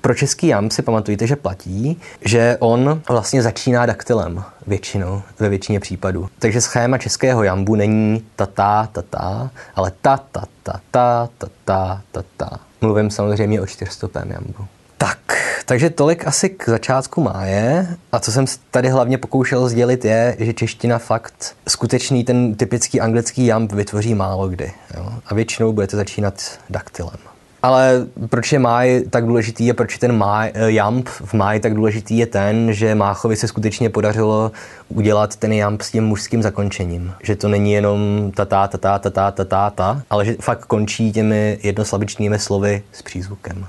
pro 0.00 0.14
český 0.14 0.46
jam 0.46 0.70
si 0.70 0.82
pamatujte, 0.82 1.26
že 1.26 1.36
platí, 1.36 2.00
že 2.24 2.56
on 2.60 3.02
vlastně 3.08 3.42
začíná 3.42 3.86
daktilem 3.86 4.44
většinou, 4.66 5.22
ve 5.38 5.48
většině 5.48 5.80
případů. 5.80 6.28
Takže 6.38 6.60
schéma 6.60 6.98
českého 6.98 7.42
jambu 7.42 7.74
není 7.74 8.24
ta 8.36 8.46
ta 8.46 8.88
ta 8.92 9.02
ta, 9.02 9.50
ale 9.74 9.92
ta, 10.00 10.16
ta, 10.32 10.44
ta, 10.62 10.80
ta, 10.90 11.28
ta, 11.38 11.48
ta, 11.64 12.02
ta, 12.12 12.22
ta. 12.36 12.60
Mluvím 12.80 13.10
samozřejmě 13.10 13.60
o 13.60 13.66
čtyřstopém 13.66 14.30
jambu. 14.30 14.66
Tak, 14.98 15.18
takže 15.64 15.90
tolik 15.90 16.26
asi 16.26 16.48
k 16.48 16.68
začátku 16.68 17.20
máje. 17.20 17.96
A 18.12 18.20
co 18.20 18.32
jsem 18.32 18.44
tady 18.70 18.88
hlavně 18.88 19.18
pokoušel 19.18 19.68
sdělit 19.68 20.04
je, 20.04 20.36
že 20.38 20.52
čeština 20.52 20.98
fakt 20.98 21.56
skutečný 21.68 22.24
ten 22.24 22.54
typický 22.54 23.00
anglický 23.00 23.46
jamb 23.46 23.72
vytvoří 23.72 24.14
málo 24.14 24.48
kdy. 24.48 24.72
Jo? 24.96 25.12
A 25.26 25.34
většinou 25.34 25.72
budete 25.72 25.96
začínat 25.96 26.58
daktilem. 26.70 27.31
Ale 27.62 28.06
proč 28.28 28.52
je 28.52 28.58
máj 28.58 29.02
tak 29.10 29.26
důležitý 29.26 29.70
a 29.70 29.74
proč 29.74 29.92
je 29.92 29.98
ten 29.98 30.16
máj, 30.16 30.50
eh, 30.54 30.70
jump 30.72 31.08
v 31.08 31.34
máji 31.34 31.60
tak 31.60 31.74
důležitý 31.74 32.18
je 32.18 32.26
ten, 32.26 32.72
že 32.72 32.94
Máchovi 32.94 33.36
se 33.36 33.48
skutečně 33.48 33.90
podařilo 33.90 34.52
udělat 34.88 35.36
ten 35.36 35.52
jump 35.52 35.82
s 35.82 35.90
tím 35.90 36.04
mužským 36.04 36.42
zakončením. 36.42 37.14
Že 37.22 37.36
to 37.36 37.48
není 37.48 37.72
jenom 37.72 38.32
tatá, 38.34 38.68
tatá, 38.68 38.98
tatá, 38.98 39.30
tatá, 39.30 39.70
ta, 39.70 40.02
ale 40.10 40.24
že 40.24 40.36
fakt 40.40 40.64
končí 40.64 41.12
těmi 41.12 41.58
jednoslabičnými 41.62 42.38
slovy 42.38 42.82
s 42.92 43.02
přízvukem. 43.02 43.66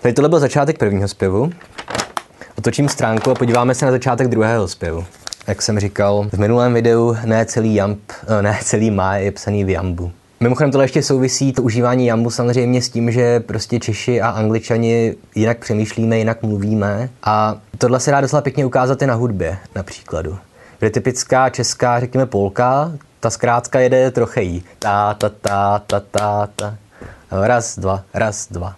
Tady 0.00 0.14
tohle 0.14 0.28
byl 0.28 0.40
začátek 0.40 0.78
prvního 0.78 1.08
zpěvu. 1.08 1.50
Otočím 2.58 2.88
stránku 2.88 3.30
a 3.30 3.34
podíváme 3.34 3.74
se 3.74 3.84
na 3.84 3.92
začátek 3.92 4.28
druhého 4.28 4.68
zpěvu. 4.68 5.04
Jak 5.46 5.62
jsem 5.62 5.80
říkal 5.80 6.28
v 6.32 6.38
minulém 6.38 6.74
videu, 6.74 7.16
ne 7.24 7.44
celý, 7.44 7.76
jump, 7.76 8.00
eh, 8.38 8.42
ne 8.42 8.58
celý 8.62 8.90
máj 8.90 9.24
je 9.24 9.32
psaný 9.32 9.64
v 9.64 9.70
jambu. 9.70 10.12
Mimochodem 10.40 10.70
tohle 10.70 10.84
ještě 10.84 11.02
souvisí 11.02 11.52
to 11.52 11.62
užívání 11.62 12.06
jambu 12.06 12.30
samozřejmě 12.30 12.82
s 12.82 12.88
tím, 12.88 13.10
že 13.10 13.40
prostě 13.40 13.78
Češi 13.78 14.20
a 14.20 14.28
Angličani 14.28 15.14
jinak 15.34 15.58
přemýšlíme, 15.58 16.18
jinak 16.18 16.42
mluvíme 16.42 17.08
a 17.22 17.56
tohle 17.78 18.00
se 18.00 18.10
dá 18.10 18.20
docela 18.20 18.42
pěkně 18.42 18.66
ukázat 18.66 19.02
i 19.02 19.06
na 19.06 19.14
hudbě 19.14 19.58
na 19.74 19.82
příkladu. 19.82 20.38
Kde 20.78 20.90
typická 20.90 21.50
česká, 21.50 22.00
řekněme 22.00 22.26
polka, 22.26 22.92
ta 23.20 23.30
zkrátka 23.30 23.80
jede 23.80 24.10
trochejí. 24.10 24.64
Ta, 24.78 25.14
ta, 25.14 25.28
ta, 25.28 25.82
ta, 25.86 26.00
ta, 26.00 26.48
ta. 26.56 26.74
Raz, 27.30 27.78
dva, 27.78 28.02
raz, 28.14 28.48
dva. 28.50 28.76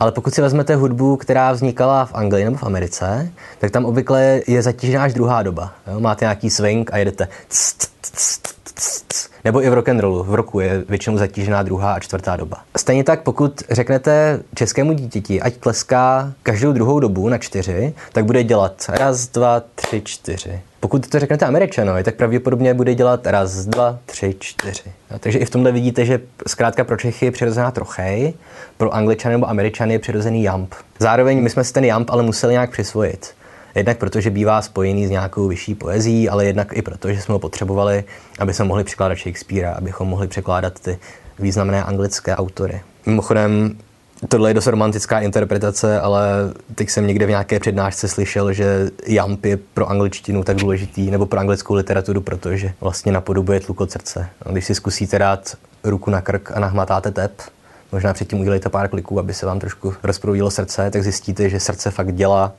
Ale 0.00 0.12
pokud 0.12 0.34
si 0.34 0.40
vezmete 0.40 0.76
hudbu, 0.76 1.16
která 1.16 1.52
vznikala 1.52 2.04
v 2.04 2.14
Anglii 2.14 2.44
nebo 2.44 2.56
v 2.56 2.64
Americe, 2.64 3.30
tak 3.58 3.70
tam 3.70 3.84
obvykle 3.84 4.40
je 4.46 4.62
zatížená 4.62 5.04
až 5.04 5.14
druhá 5.14 5.42
doba. 5.42 5.72
Jo? 5.92 6.00
Máte 6.00 6.24
nějaký 6.24 6.50
swing 6.50 6.92
a 6.92 6.96
jedete 6.96 7.28
nebo 9.46 9.62
i 9.62 9.70
v 9.70 9.74
rock 9.74 9.88
and 9.88 10.00
rollu. 10.00 10.22
V 10.22 10.34
roku 10.34 10.60
je 10.60 10.84
většinou 10.88 11.18
zatížená 11.18 11.62
druhá 11.62 11.92
a 11.92 12.00
čtvrtá 12.00 12.36
doba. 12.36 12.60
Stejně 12.76 13.04
tak, 13.04 13.22
pokud 13.22 13.62
řeknete 13.70 14.40
českému 14.54 14.92
dítěti, 14.92 15.40
ať 15.40 15.56
tleská 15.56 16.32
každou 16.42 16.72
druhou 16.72 17.00
dobu 17.00 17.28
na 17.28 17.38
čtyři, 17.38 17.94
tak 18.12 18.24
bude 18.24 18.44
dělat 18.44 18.84
raz, 18.88 19.28
dva, 19.28 19.62
tři, 19.74 20.02
čtyři. 20.04 20.60
Pokud 20.80 21.08
to 21.08 21.18
řeknete 21.18 21.46
američanovi, 21.46 22.04
tak 22.04 22.14
pravděpodobně 22.14 22.74
bude 22.74 22.94
dělat 22.94 23.26
raz, 23.26 23.66
dva, 23.66 23.98
tři, 24.06 24.34
čtyři. 24.38 24.92
No, 25.10 25.18
takže 25.18 25.38
i 25.38 25.44
v 25.44 25.50
tomhle 25.50 25.72
vidíte, 25.72 26.04
že 26.04 26.20
zkrátka 26.46 26.84
pro 26.84 26.96
Čechy 26.96 27.26
je 27.26 27.32
přirozená 27.32 27.70
trochej, 27.70 28.34
pro 28.76 28.94
Angličany 28.94 29.34
nebo 29.34 29.48
Američany 29.48 29.92
je 29.94 29.98
přirozený 29.98 30.44
jump. 30.44 30.74
Zároveň 30.98 31.42
my 31.42 31.50
jsme 31.50 31.64
si 31.64 31.72
ten 31.72 31.84
jump 31.84 32.10
ale 32.10 32.22
museli 32.22 32.52
nějak 32.52 32.70
přisvojit. 32.70 33.35
Jednak 33.76 33.98
protože 33.98 34.30
bývá 34.30 34.62
spojený 34.62 35.06
s 35.06 35.10
nějakou 35.10 35.48
vyšší 35.48 35.74
poezí, 35.74 36.28
ale 36.28 36.46
jednak 36.46 36.76
i 36.76 36.82
proto, 36.82 37.12
že 37.12 37.22
jsme 37.22 37.32
ho 37.32 37.38
potřebovali, 37.38 38.04
aby 38.38 38.54
jsme 38.54 38.64
mohli 38.64 38.84
překládat 38.84 39.18
Shakespearea, 39.18 39.72
abychom 39.72 40.08
mohli 40.08 40.28
překládat 40.28 40.80
ty 40.80 40.98
významné 41.38 41.84
anglické 41.84 42.36
autory. 42.36 42.80
Mimochodem, 43.06 43.76
Tohle 44.28 44.50
je 44.50 44.54
dost 44.54 44.66
romantická 44.66 45.20
interpretace, 45.20 46.00
ale 46.00 46.28
teď 46.74 46.90
jsem 46.90 47.06
někde 47.06 47.26
v 47.26 47.28
nějaké 47.28 47.60
přednášce 47.60 48.08
slyšel, 48.08 48.52
že 48.52 48.90
jamp 49.06 49.44
je 49.44 49.56
pro 49.56 49.90
angličtinu 49.90 50.44
tak 50.44 50.56
důležitý, 50.56 51.10
nebo 51.10 51.26
pro 51.26 51.40
anglickou 51.40 51.74
literaturu, 51.74 52.20
protože 52.20 52.72
vlastně 52.80 53.12
napodobuje 53.12 53.60
tluk 53.60 53.80
od 53.80 53.90
srdce. 53.90 54.28
Když 54.52 54.64
si 54.64 54.74
zkusíte 54.74 55.18
dát 55.18 55.56
ruku 55.84 56.10
na 56.10 56.20
krk 56.20 56.50
a 56.54 56.60
nahmatáte 56.60 57.10
tep, 57.10 57.32
možná 57.92 58.12
předtím 58.12 58.40
udělejte 58.40 58.68
pár 58.68 58.88
kliků, 58.88 59.18
aby 59.18 59.34
se 59.34 59.46
vám 59.46 59.60
trošku 59.60 59.94
rozproudilo 60.02 60.50
srdce, 60.50 60.90
tak 60.90 61.02
zjistíte, 61.02 61.48
že 61.48 61.60
srdce 61.60 61.90
fakt 61.90 62.14
dělá 62.14 62.52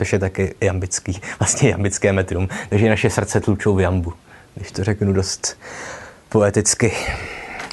což 0.00 0.12
je 0.12 0.18
taky 0.18 0.54
jambický, 0.60 1.20
vlastně 1.38 1.70
jambické 1.70 2.12
metrum. 2.12 2.48
Takže 2.68 2.88
naše 2.88 3.10
srdce 3.10 3.40
tlučou 3.40 3.74
v 3.74 3.80
jambu, 3.80 4.12
když 4.54 4.72
to 4.72 4.84
řeknu 4.84 5.12
dost 5.12 5.58
poeticky. 6.28 6.92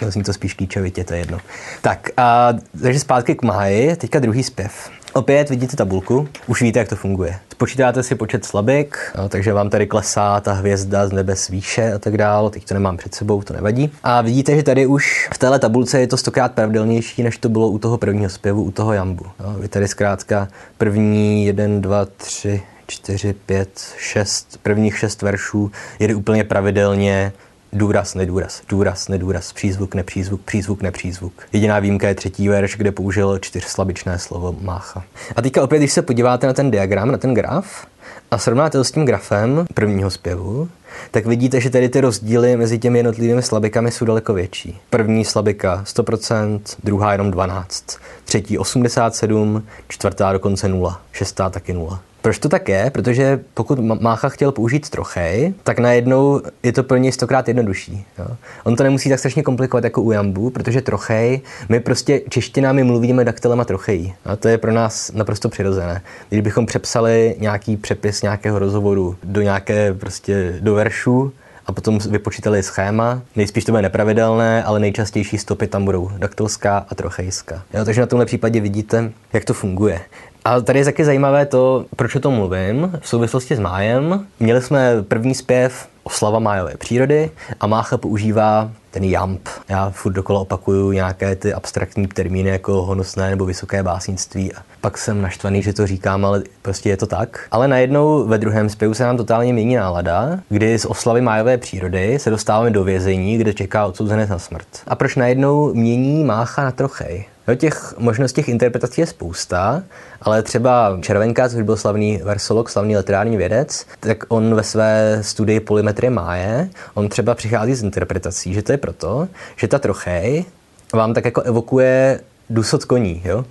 Zní 0.07 0.23
to 0.23 0.33
spíš 0.33 0.53
kýčovitě, 0.53 1.03
to 1.03 1.13
je 1.13 1.19
jedno. 1.19 1.39
Tak, 1.81 2.09
a, 2.17 2.53
takže 2.81 2.99
zpátky 2.99 3.35
k 3.35 3.43
Mahaji, 3.43 3.95
teďka 3.95 4.19
druhý 4.19 4.43
zpěv. 4.43 4.89
Opět 5.17 5.49
vidíte 5.49 5.75
tabulku, 5.75 6.27
už 6.47 6.61
víte, 6.61 6.79
jak 6.79 6.87
to 6.87 6.95
funguje. 6.95 7.39
Spočítáte 7.51 8.03
si 8.03 8.15
počet 8.15 8.45
slabik, 8.45 8.97
takže 9.29 9.53
vám 9.53 9.69
tady 9.69 9.87
klesá 9.87 10.39
ta 10.39 10.53
hvězda 10.53 11.07
z 11.07 11.11
nebes 11.11 11.47
výše 11.47 11.93
a 11.93 11.99
tak 11.99 12.17
dále. 12.17 12.49
Teď 12.49 12.65
to 12.65 12.73
nemám 12.73 12.97
před 12.97 13.15
sebou, 13.15 13.41
to 13.41 13.53
nevadí. 13.53 13.91
A 14.03 14.21
vidíte, 14.21 14.55
že 14.55 14.63
tady 14.63 14.85
už 14.85 15.29
v 15.33 15.37
téhle 15.37 15.59
tabulce 15.59 15.99
je 15.99 16.07
to 16.07 16.17
stokrát 16.17 16.51
pravidelnější, 16.51 17.23
než 17.23 17.37
to 17.37 17.49
bylo 17.49 17.67
u 17.67 17.77
toho 17.77 17.97
prvního 17.97 18.29
zpěvu, 18.29 18.63
u 18.63 18.71
toho 18.71 18.93
jambu. 18.93 19.25
No, 19.39 19.53
vy 19.53 19.67
tady 19.67 19.87
zkrátka 19.87 20.47
první 20.77 21.45
jeden, 21.45 21.81
dva, 21.81 22.05
tři, 22.05 22.61
čtyři, 22.87 23.33
pět, 23.33 23.69
šest, 23.97 24.59
prvních 24.63 24.97
šest 24.97 25.21
veršů 25.21 25.71
jede 25.99 26.15
úplně 26.15 26.43
pravidelně 26.43 27.33
důraz, 27.73 28.15
nedůraz, 28.15 28.61
důraz, 28.69 29.07
nedůraz, 29.07 29.53
přízvuk, 29.53 29.95
nepřízvuk, 29.95 30.41
přízvuk, 30.41 30.81
nepřízvuk. 30.81 31.33
Jediná 31.53 31.79
výjimka 31.79 32.07
je 32.07 32.15
třetí 32.15 32.47
verš, 32.47 32.77
kde 32.77 32.91
použil 32.91 33.39
čtyřslabičné 33.39 34.19
slovo 34.19 34.55
mácha. 34.61 35.03
A 35.35 35.41
teďka 35.41 35.63
opět, 35.63 35.79
když 35.79 35.91
se 35.91 36.01
podíváte 36.01 36.47
na 36.47 36.53
ten 36.53 36.71
diagram, 36.71 37.11
na 37.11 37.17
ten 37.17 37.33
graf, 37.33 37.87
a 38.31 38.37
srovnáte 38.37 38.77
to 38.77 38.83
s 38.83 38.91
tím 38.91 39.05
grafem 39.05 39.65
prvního 39.73 40.09
zpěvu, 40.09 40.69
tak 41.11 41.25
vidíte, 41.25 41.61
že 41.61 41.69
tady 41.69 41.89
ty 41.89 42.01
rozdíly 42.01 42.57
mezi 42.57 42.79
těmi 42.79 42.99
jednotlivými 42.99 43.41
slabikami 43.41 43.91
jsou 43.91 44.05
daleko 44.05 44.33
větší. 44.33 44.79
První 44.89 45.25
slabika 45.25 45.83
100%, 45.85 46.59
druhá 46.83 47.11
jenom 47.11 47.31
12, 47.31 47.85
třetí 48.25 48.57
87, 48.57 49.63
čtvrtá 49.87 50.31
dokonce 50.31 50.67
0, 50.67 51.01
šestá 51.11 51.49
taky 51.49 51.73
0. 51.73 51.99
Proč 52.21 52.39
to 52.39 52.49
tak 52.49 52.69
je? 52.69 52.89
Protože 52.93 53.39
pokud 53.53 53.79
Mácha 53.79 54.29
chtěl 54.29 54.51
použít 54.51 54.89
trochej, 54.89 55.53
tak 55.63 55.79
najednou 55.79 56.41
je 56.63 56.73
to 56.73 56.83
pro 56.83 56.97
něj 56.97 57.11
stokrát 57.11 57.47
jednodušší. 57.47 58.05
Jo? 58.19 58.25
On 58.63 58.75
to 58.75 58.83
nemusí 58.83 59.09
tak 59.09 59.19
strašně 59.19 59.43
komplikovat 59.43 59.83
jako 59.83 60.01
u 60.01 60.11
Jambu, 60.11 60.49
protože 60.49 60.81
trochej, 60.81 61.41
my 61.69 61.79
prostě 61.79 62.21
češtinami 62.29 62.83
mluvíme 62.83 63.25
daktelema 63.25 63.65
trochejí. 63.65 64.13
A 64.25 64.35
to 64.35 64.47
je 64.47 64.57
pro 64.57 64.71
nás 64.71 65.11
naprosto 65.11 65.49
přirozené. 65.49 66.01
Když 66.29 66.41
bychom 66.41 66.65
přepsali 66.65 67.35
nějaký 67.39 67.77
přepis 67.77 68.21
nějakého 68.21 68.59
rozhovoru 68.59 69.15
do 69.23 69.41
nějaké 69.41 69.93
prostě 69.93 70.57
do 70.59 70.73
veršu, 70.73 71.31
a 71.67 71.71
potom 71.71 71.99
vypočítali 72.09 72.63
schéma. 72.63 73.21
Nejspíš 73.35 73.63
to 73.65 73.71
bude 73.71 73.81
nepravidelné, 73.81 74.63
ale 74.63 74.79
nejčastější 74.79 75.37
stopy 75.37 75.67
tam 75.67 75.85
budou 75.85 76.11
daktylská 76.17 76.85
a 76.89 76.95
trochejská. 76.95 77.63
Jo, 77.73 77.85
takže 77.85 78.01
na 78.01 78.07
tomhle 78.07 78.25
případě 78.25 78.59
vidíte, 78.59 79.11
jak 79.33 79.45
to 79.45 79.53
funguje. 79.53 80.01
A 80.47 80.61
tady 80.61 80.79
je 80.79 80.85
taky 80.85 81.05
zajímavé 81.05 81.45
to, 81.45 81.85
proč 81.95 82.15
o 82.15 82.19
tom 82.19 82.33
mluvím. 82.33 82.99
V 82.99 83.07
souvislosti 83.07 83.55
s 83.55 83.59
májem 83.59 84.27
měli 84.39 84.61
jsme 84.61 85.03
první 85.07 85.35
zpěv 85.35 85.87
oslava 86.03 86.39
májové 86.39 86.73
přírody 86.77 87.31
a 87.59 87.67
Mácha 87.67 87.97
používá 87.97 88.71
ten 88.91 89.03
jamp. 89.03 89.49
Já 89.69 89.89
furt 89.89 90.13
dokola 90.13 90.39
opakuju 90.39 90.91
nějaké 90.91 91.35
ty 91.35 91.53
abstraktní 91.53 92.07
termíny 92.07 92.49
jako 92.49 92.83
honosné 92.83 93.29
nebo 93.29 93.45
vysoké 93.45 93.83
básnictví 93.83 94.53
a 94.53 94.57
pak 94.81 94.97
jsem 94.97 95.21
naštvaný, 95.21 95.61
že 95.61 95.73
to 95.73 95.87
říkám, 95.87 96.25
ale 96.25 96.43
prostě 96.61 96.89
je 96.89 96.97
to 96.97 97.07
tak. 97.07 97.47
Ale 97.51 97.67
najednou 97.67 98.27
ve 98.27 98.37
druhém 98.37 98.69
zpěvu 98.69 98.93
se 98.93 99.03
nám 99.03 99.17
totálně 99.17 99.53
mění 99.53 99.75
nálada, 99.75 100.39
kdy 100.49 100.79
z 100.79 100.85
oslavy 100.85 101.21
májové 101.21 101.57
přírody 101.57 102.19
se 102.19 102.29
dostáváme 102.29 102.69
do 102.69 102.83
vězení, 102.83 103.37
kde 103.37 103.53
čeká 103.53 103.85
odsouzenec 103.85 104.29
na 104.29 104.39
smrt. 104.39 104.67
A 104.87 104.95
proč 104.95 105.15
najednou 105.15 105.73
mění 105.73 106.23
Mácha 106.23 106.63
na 106.63 106.71
trochej? 106.71 107.25
Jo, 107.47 107.55
těch 107.55 107.93
možností 107.97 108.35
těch 108.35 108.49
interpretací 108.49 109.01
je 109.01 109.07
spousta, 109.07 109.83
ale 110.21 110.43
třeba 110.43 110.97
Červenka, 111.01 111.49
což 111.49 111.61
byl 111.61 111.77
slavný 111.77 112.21
versolog, 112.23 112.69
slavný 112.69 112.97
literární 112.97 113.37
vědec, 113.37 113.85
tak 113.99 114.23
on 114.27 114.55
ve 114.55 114.63
své 114.63 115.19
studii 115.21 115.59
polymetrie 115.59 116.09
máje, 116.09 116.69
on 116.93 117.09
třeba 117.09 117.35
přichází 117.35 117.75
z 117.75 117.83
interpretací, 117.83 118.53
že 118.53 118.61
to 118.61 118.71
je 118.71 118.76
proto, 118.77 119.27
že 119.55 119.67
ta 119.67 119.79
trochej 119.79 120.45
vám 120.93 121.13
tak 121.13 121.25
jako 121.25 121.41
evokuje 121.41 122.19
důsod 122.49 122.85
koní, 122.85 123.21
jo? 123.25 123.45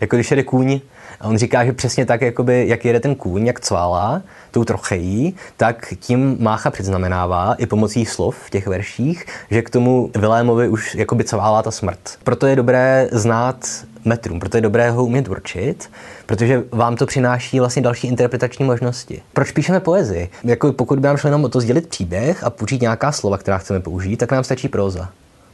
Jako 0.00 0.16
když 0.16 0.30
jede 0.30 0.42
kůň 0.42 0.80
a 1.20 1.28
on 1.28 1.38
říká, 1.38 1.64
že 1.64 1.72
přesně 1.72 2.06
tak, 2.06 2.20
jakoby, 2.20 2.64
jak 2.68 2.84
jede 2.84 3.00
ten 3.00 3.14
kůň, 3.14 3.46
jak 3.46 3.60
cválá, 3.60 4.22
tou 4.50 4.64
trochejí, 4.64 5.34
tak 5.56 5.94
tím 6.00 6.36
Mácha 6.40 6.70
předznamenává 6.70 7.54
i 7.54 7.66
pomocí 7.66 8.06
slov 8.06 8.36
v 8.46 8.50
těch 8.50 8.66
verších, 8.66 9.26
že 9.50 9.62
k 9.62 9.70
tomu 9.70 10.10
Vilémovi 10.16 10.68
už 10.68 10.94
jakoby 10.94 11.24
cválá 11.24 11.62
ta 11.62 11.70
smrt. 11.70 12.18
Proto 12.24 12.46
je 12.46 12.56
dobré 12.56 13.08
znát 13.12 13.66
metrum, 14.04 14.40
proto 14.40 14.56
je 14.56 14.60
dobré 14.60 14.90
ho 14.90 15.04
umět 15.04 15.28
určit, 15.28 15.90
protože 16.26 16.62
vám 16.72 16.96
to 16.96 17.06
přináší 17.06 17.60
vlastně 17.60 17.82
další 17.82 18.06
interpretační 18.06 18.64
možnosti. 18.64 19.22
Proč 19.32 19.50
píšeme 19.50 19.80
poezii? 19.80 20.30
Jako 20.44 20.72
pokud 20.72 20.98
by 20.98 21.06
nám 21.06 21.16
šlo 21.16 21.28
jenom 21.28 21.44
o 21.44 21.48
to 21.48 21.60
sdělit 21.60 21.88
příběh 21.88 22.44
a 22.44 22.50
použít 22.50 22.82
nějaká 22.82 23.12
slova, 23.12 23.38
která 23.38 23.58
chceme 23.58 23.80
použít, 23.80 24.16
tak 24.16 24.32
nám 24.32 24.44
stačí 24.44 24.68
próza. 24.68 25.08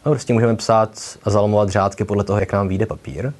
No, 0.06 0.12
prostě 0.12 0.32
můžeme 0.32 0.56
psát 0.56 0.90
a 1.24 1.30
zalamovat 1.30 1.68
řádky 1.68 2.04
podle 2.04 2.24
toho, 2.24 2.40
jak 2.40 2.52
nám 2.52 2.68
vyjde 2.68 2.86
papír. 2.86 3.32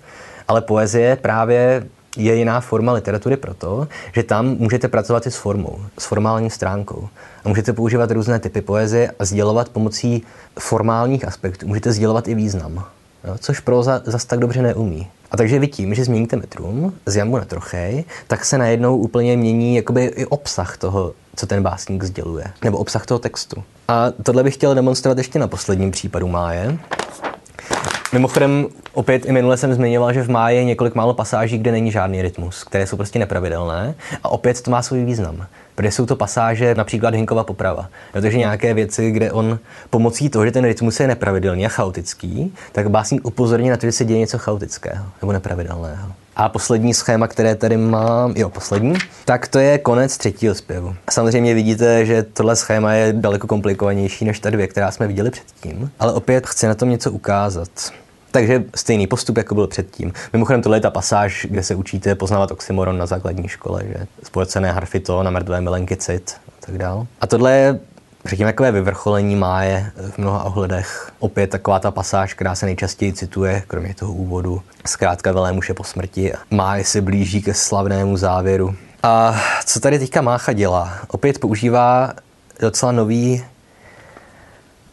Ale 0.48 0.60
poezie 0.60 1.16
právě 1.16 1.86
je 2.16 2.34
jiná 2.34 2.60
forma 2.60 2.92
literatury 2.92 3.36
proto, 3.36 3.88
že 4.12 4.22
tam 4.22 4.46
můžete 4.46 4.88
pracovat 4.88 5.26
i 5.26 5.30
s 5.30 5.36
formou, 5.36 5.78
s 5.98 6.06
formální 6.06 6.50
stránkou. 6.50 7.08
A 7.44 7.48
můžete 7.48 7.72
používat 7.72 8.10
různé 8.10 8.38
typy 8.38 8.60
poezie 8.60 9.12
a 9.18 9.24
sdělovat 9.24 9.68
pomocí 9.68 10.22
formálních 10.58 11.24
aspektů. 11.24 11.66
Můžete 11.66 11.92
sdělovat 11.92 12.28
i 12.28 12.34
význam, 12.34 12.84
jo, 13.24 13.34
což 13.38 13.60
proza 13.60 14.02
zas 14.04 14.24
tak 14.24 14.38
dobře 14.38 14.62
neumí. 14.62 15.08
A 15.30 15.36
takže 15.36 15.58
vy 15.58 15.68
tím, 15.68 15.94
že 15.94 16.04
změníte 16.04 16.36
metrum 16.36 16.94
z 17.06 17.16
jambu 17.16 17.36
na 17.36 17.44
trochej, 17.44 18.04
tak 18.26 18.44
se 18.44 18.58
najednou 18.58 18.96
úplně 18.96 19.36
mění 19.36 19.76
jakoby 19.76 20.04
i 20.04 20.26
obsah 20.26 20.76
toho, 20.76 21.12
co 21.36 21.46
ten 21.46 21.62
básník 21.62 22.02
sděluje, 22.02 22.44
nebo 22.64 22.78
obsah 22.78 23.06
toho 23.06 23.18
textu. 23.18 23.64
A 23.88 24.10
tohle 24.22 24.42
bych 24.42 24.54
chtěl 24.54 24.74
demonstrovat 24.74 25.18
ještě 25.18 25.38
na 25.38 25.48
posledním 25.48 25.90
případu 25.90 26.28
Máje. 26.28 26.78
Mimochodem, 28.12 28.66
opět 28.92 29.26
i 29.26 29.32
minule 29.32 29.56
jsem 29.56 29.74
zmiňoval, 29.74 30.12
že 30.12 30.22
v 30.22 30.30
máji 30.30 30.56
je 30.56 30.64
několik 30.64 30.94
málo 30.94 31.14
pasáží, 31.14 31.58
kde 31.58 31.72
není 31.72 31.92
žádný 31.92 32.22
rytmus, 32.22 32.64
které 32.64 32.86
jsou 32.86 32.96
prostě 32.96 33.18
nepravidelné 33.18 33.94
a 34.22 34.28
opět 34.28 34.60
to 34.60 34.70
má 34.70 34.82
svůj 34.82 35.04
význam. 35.04 35.46
Protože 35.74 35.90
jsou 35.90 36.06
to 36.06 36.16
pasáže, 36.16 36.74
například 36.74 37.14
Hinkova 37.14 37.44
poprava. 37.44 37.88
Jo, 38.14 38.22
takže 38.22 38.38
nějaké 38.38 38.74
věci, 38.74 39.10
kde 39.10 39.32
on 39.32 39.58
pomocí 39.90 40.28
toho, 40.28 40.44
že 40.44 40.52
ten 40.52 40.64
rytmus 40.64 41.00
je 41.00 41.08
nepravidelný 41.08 41.66
a 41.66 41.68
chaotický, 41.68 42.54
tak 42.72 42.90
básník 42.90 43.26
upozorní 43.26 43.70
na 43.70 43.76
to, 43.76 43.86
že 43.86 43.92
se 43.92 44.04
děje 44.04 44.20
něco 44.20 44.38
chaotického 44.38 45.04
nebo 45.22 45.32
nepravidelného. 45.32 46.12
A 46.36 46.48
poslední 46.48 46.94
schéma, 46.94 47.28
které 47.28 47.54
tady 47.54 47.76
mám, 47.76 48.32
jo, 48.36 48.48
poslední, 48.48 48.94
tak 49.24 49.48
to 49.48 49.58
je 49.58 49.78
konec 49.78 50.18
třetího 50.18 50.54
zpěvu. 50.54 50.94
Samozřejmě 51.10 51.54
vidíte, 51.54 52.06
že 52.06 52.22
tohle 52.22 52.56
schéma 52.56 52.92
je 52.92 53.12
daleko 53.12 53.46
komplikovanější 53.46 54.24
než 54.24 54.40
ta 54.40 54.50
dvě, 54.50 54.66
která 54.66 54.90
jsme 54.90 55.06
viděli 55.06 55.30
předtím, 55.30 55.90
ale 55.98 56.12
opět 56.12 56.46
chci 56.46 56.66
na 56.66 56.74
tom 56.74 56.90
něco 56.90 57.12
ukázat. 57.12 57.68
Takže 58.30 58.64
stejný 58.74 59.06
postup, 59.06 59.36
jako 59.36 59.54
byl 59.54 59.66
předtím. 59.66 60.12
Mimochodem, 60.32 60.62
tohle 60.62 60.76
je 60.76 60.80
ta 60.80 60.90
pasáž, 60.90 61.46
kde 61.50 61.62
se 61.62 61.74
učíte 61.74 62.14
poznávat 62.14 62.50
oxymoron 62.50 62.98
na 62.98 63.06
základní 63.06 63.48
škole, 63.48 63.82
že 63.88 64.06
spojené 64.22 64.72
harfy 64.72 65.00
to, 65.00 65.22
na 65.22 65.30
mrtvé 65.30 65.60
milenky 65.60 65.96
cit 65.96 66.36
a 66.48 66.66
tak 66.66 66.78
dál. 66.78 67.06
A 67.20 67.26
tohle 67.26 67.52
je 67.52 67.80
řekněme, 68.24 68.52
takové 68.52 68.72
vyvrcholení 68.72 69.36
máje 69.36 69.92
v 70.10 70.18
mnoha 70.18 70.44
ohledech. 70.44 71.12
Opět 71.18 71.50
taková 71.50 71.78
ta 71.78 71.90
pasáž, 71.90 72.34
která 72.34 72.54
se 72.54 72.66
nejčastěji 72.66 73.12
cituje, 73.12 73.62
kromě 73.66 73.94
toho 73.94 74.12
úvodu. 74.12 74.62
Zkrátka 74.86 75.32
Velémuše 75.32 75.74
po 75.74 75.84
smrti. 75.84 76.32
Máje 76.50 76.84
se 76.84 77.00
blíží 77.00 77.42
ke 77.42 77.54
slavnému 77.54 78.16
závěru. 78.16 78.74
A 79.02 79.40
co 79.64 79.80
tady 79.80 79.98
teďka 79.98 80.22
Mácha 80.22 80.52
dělá? 80.52 80.98
Opět 81.08 81.38
používá 81.38 82.12
docela 82.60 82.92
nový 82.92 83.44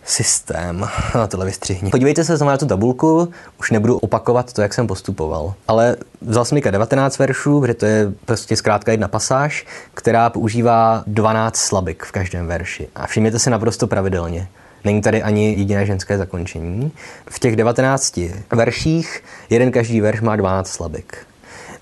systém. 0.08 0.88
Na 1.16 1.28
tohle 1.28 1.46
vystřihni. 1.46 1.92
Podívejte 1.92 2.24
se 2.24 2.38
znamená 2.38 2.54
na 2.54 2.58
tu 2.58 2.66
tabulku, 2.66 3.30
už 3.60 3.72
nebudu 3.72 3.98
opakovat 3.98 4.54
to, 4.54 4.62
jak 4.62 4.74
jsem 4.74 4.88
postupoval. 4.88 5.54
Ale 5.68 5.96
vzal 6.22 6.46
jsem 6.46 6.62
19 6.62 7.20
veršů, 7.20 7.62
protože 7.62 7.74
to 7.74 7.86
je 7.86 8.12
prostě 8.26 8.56
zkrátka 8.56 8.92
jedna 8.92 9.08
pasáž, 9.08 9.66
která 9.94 10.30
používá 10.30 11.04
12 11.08 11.56
slabik 11.56 12.06
v 12.06 12.12
každém 12.12 12.48
verši. 12.48 12.88
A 12.96 13.08
všimněte 13.08 13.40
si 13.40 13.50
naprosto 13.50 13.88
pravidelně. 13.88 14.48
Není 14.84 15.02
tady 15.02 15.24
ani 15.24 15.54
jediné 15.54 15.86
ženské 15.86 16.18
zakončení. 16.18 16.92
V 17.30 17.40
těch 17.40 17.56
19 17.56 18.20
verších 18.52 19.24
jeden 19.50 19.72
každý 19.72 20.02
verš 20.02 20.22
má 20.22 20.36
12 20.36 20.68
slabik. 20.68 21.27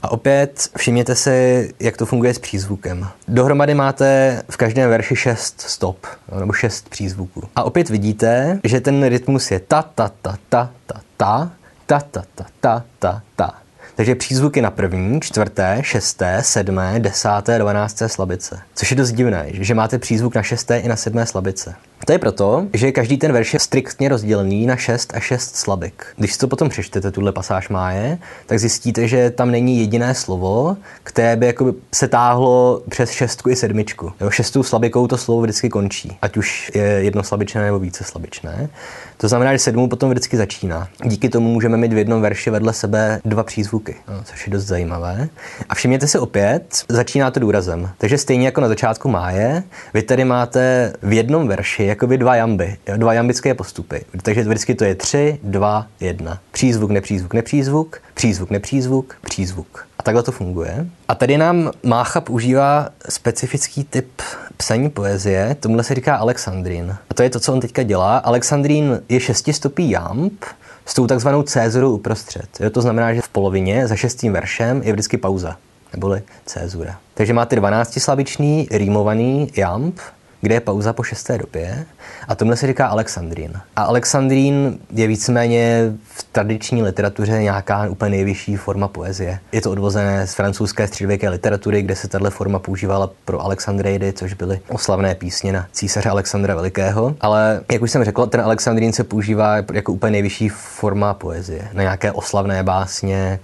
A 0.05 0.11
opět 0.11 0.69
všimněte 0.77 1.15
si, 1.15 1.73
jak 1.79 1.97
to 1.97 2.05
funguje 2.05 2.33
s 2.33 2.39
přízvukem. 2.39 3.07
Dohromady 3.27 3.73
máte 3.73 4.41
v 4.49 4.57
každém 4.57 4.89
verši 4.89 5.15
šest 5.15 5.61
stop, 5.61 6.07
nebo 6.39 6.53
šest 6.53 6.89
přízvuků. 6.89 7.43
A 7.55 7.63
opět 7.63 7.89
vidíte, 7.89 8.59
že 8.63 8.81
ten 8.81 9.05
rytmus 9.05 9.51
je 9.51 9.59
ta, 9.59 9.81
ta, 9.81 10.11
ta, 10.21 10.37
ta, 10.49 10.69
ta, 10.87 11.01
ta, 11.17 11.51
ta, 11.85 11.99
ta, 11.99 12.23
ta, 12.35 12.45
ta, 12.59 12.83
ta, 12.99 13.21
ta. 13.35 13.64
Takže 13.95 14.15
přízvuky 14.15 14.61
na 14.61 14.71
první, 14.71 15.21
čtvrté, 15.21 15.77
šesté, 15.81 16.37
sedmé, 16.41 16.99
desáté, 16.99 17.59
dvanácté 17.59 18.09
slabice. 18.09 18.59
Což 18.75 18.91
je 18.91 18.97
dost 18.97 19.11
divné, 19.11 19.45
že 19.51 19.75
máte 19.75 19.99
přízvuk 19.99 20.35
na 20.35 20.43
šesté 20.43 20.77
i 20.77 20.87
na 20.87 20.95
sedmé 20.95 21.25
slabice. 21.25 21.75
To 22.05 22.11
je 22.11 22.19
proto, 22.19 22.67
že 22.73 22.91
každý 22.91 23.17
ten 23.17 23.33
verš 23.33 23.53
je 23.53 23.59
striktně 23.59 24.09
rozdělený 24.09 24.65
na 24.65 24.75
6 24.75 25.13
a 25.15 25.19
6 25.19 25.55
slabik. 25.55 26.05
Když 26.17 26.33
si 26.33 26.39
to 26.39 26.47
potom 26.47 26.69
přečtete, 26.69 27.11
tuhle 27.11 27.31
pasáž 27.31 27.69
máje, 27.69 28.17
tak 28.45 28.59
zjistíte, 28.59 29.07
že 29.07 29.29
tam 29.29 29.51
není 29.51 29.79
jediné 29.79 30.15
slovo, 30.15 30.77
které 31.03 31.35
by 31.35 31.45
jakoby 31.45 31.73
se 31.93 32.07
táhlo 32.07 32.81
přes 32.89 33.11
šestku 33.11 33.49
i 33.49 33.55
sedmičku. 33.55 34.11
Jo, 34.21 34.29
šestou 34.29 34.63
slabikou 34.63 35.07
to 35.07 35.17
slovo 35.17 35.41
vždycky 35.41 35.69
končí, 35.69 36.17
ať 36.21 36.37
už 36.37 36.71
je 36.75 36.83
jedno 36.83 37.23
slabičné 37.23 37.61
nebo 37.61 37.79
více 37.79 38.03
slabičné. 38.03 38.69
To 39.17 39.27
znamená, 39.27 39.53
že 39.53 39.59
sedmou 39.59 39.87
potom 39.87 40.09
vždycky 40.09 40.37
začíná. 40.37 40.87
Díky 41.03 41.29
tomu 41.29 41.49
můžeme 41.49 41.77
mít 41.77 41.93
v 41.93 41.97
jednom 41.97 42.21
verši 42.21 42.49
vedle 42.49 42.73
sebe 42.73 43.19
dva 43.25 43.43
přízvuky, 43.43 43.84
no, 44.07 44.23
což 44.23 44.47
je 44.47 44.53
dost 44.53 44.63
zajímavé. 44.63 45.29
A 45.69 45.75
všimněte 45.75 46.07
si 46.07 46.19
opět, 46.19 46.83
začíná 46.89 47.31
to 47.31 47.39
důrazem. 47.39 47.89
Takže 47.97 48.17
stejně 48.17 48.45
jako 48.45 48.61
na 48.61 48.67
začátku 48.67 49.09
máje, 49.09 49.63
vy 49.93 50.01
tady 50.01 50.25
máte 50.25 50.93
v 51.01 51.13
jednom 51.13 51.47
verši 51.47 51.83
jakoby 51.83 52.17
dva 52.17 52.35
jamby, 52.35 52.77
dva 52.97 53.13
jambické 53.13 53.53
postupy. 53.53 54.05
Takže 54.21 54.43
vždycky 54.43 54.75
to 54.75 54.83
je 54.83 54.95
3, 54.95 55.39
2, 55.43 55.87
1. 55.99 56.39
Přízvuk, 56.51 56.91
nepřízvuk, 56.91 57.33
nepřízvuk, 57.33 58.01
přízvuk, 58.13 58.49
nepřízvuk, 58.49 59.15
přízvuk. 59.21 59.87
A 59.99 60.03
takhle 60.03 60.23
to 60.23 60.31
funguje. 60.31 60.85
A 61.07 61.15
tady 61.15 61.37
nám 61.37 61.71
Mácha 61.83 62.21
používá 62.21 62.89
specifický 63.09 63.83
typ 63.83 64.21
psaní 64.57 64.89
poezie, 64.89 65.55
tomuhle 65.59 65.83
se 65.83 65.95
říká 65.95 66.15
Alexandrín. 66.15 66.97
A 67.09 67.13
to 67.13 67.23
je 67.23 67.29
to, 67.29 67.39
co 67.39 67.53
on 67.53 67.59
teďka 67.59 67.83
dělá. 67.83 68.17
Alexandrín 68.17 69.01
je 69.09 69.19
šestistopý 69.19 69.89
jamb, 69.89 70.45
s 70.85 70.93
tou 70.93 71.07
takzvanou 71.07 71.43
cézurou 71.43 71.91
uprostřed. 71.91 72.47
Jo, 72.59 72.69
to 72.69 72.81
znamená, 72.81 73.13
že 73.13 73.21
v 73.21 73.29
polovině 73.29 73.87
za 73.87 73.95
šestým 73.95 74.33
veršem 74.33 74.81
je 74.83 74.93
vždycky 74.93 75.17
pauza, 75.17 75.57
neboli 75.93 76.21
cézura. 76.45 76.97
Takže 77.13 77.33
máte 77.33 77.55
12 77.55 77.99
slabičný 77.99 78.67
rýmovaný 78.71 79.51
jamb, 79.55 79.99
kde 80.45 80.55
je 80.55 80.59
pauza 80.61 80.93
po 80.93 81.03
šesté 81.03 81.37
době 81.37 81.85
a 82.27 82.35
tohle 82.35 82.55
se 82.55 82.67
říká 82.67 82.87
Alexandrín. 82.87 83.53
A 83.75 83.83
Alexandrín 83.83 84.79
je 84.91 85.07
víceméně 85.07 85.93
v 86.03 86.23
tradiční 86.23 86.83
literatuře 86.83 87.31
nějaká 87.31 87.87
úplně 87.89 88.11
nejvyšší 88.11 88.55
forma 88.55 88.87
poezie. 88.87 89.39
Je 89.51 89.61
to 89.61 89.71
odvozené 89.71 90.27
z 90.27 90.33
francouzské 90.33 90.87
středověké 90.87 91.29
literatury, 91.29 91.81
kde 91.81 91.95
se 91.95 92.07
tahle 92.07 92.29
forma 92.29 92.59
používala 92.59 93.09
pro 93.25 93.41
Alexandreidy, 93.41 94.13
což 94.13 94.33
byly 94.33 94.59
oslavné 94.69 95.15
písně 95.15 95.53
na 95.53 95.67
císaře 95.71 96.09
Alexandra 96.09 96.55
Velikého. 96.55 97.15
Ale, 97.21 97.61
jak 97.71 97.81
už 97.81 97.91
jsem 97.91 98.03
řekl, 98.03 98.25
ten 98.25 98.41
Alexandrín 98.41 98.93
se 98.93 99.03
používá 99.03 99.55
jako 99.73 99.91
úplně 99.91 100.11
nejvyšší 100.11 100.49
forma 100.49 101.13
poezie. 101.13 101.69
Na 101.73 101.81
nějaké 101.81 102.11
oslavné 102.11 102.63
básně, 102.63 103.39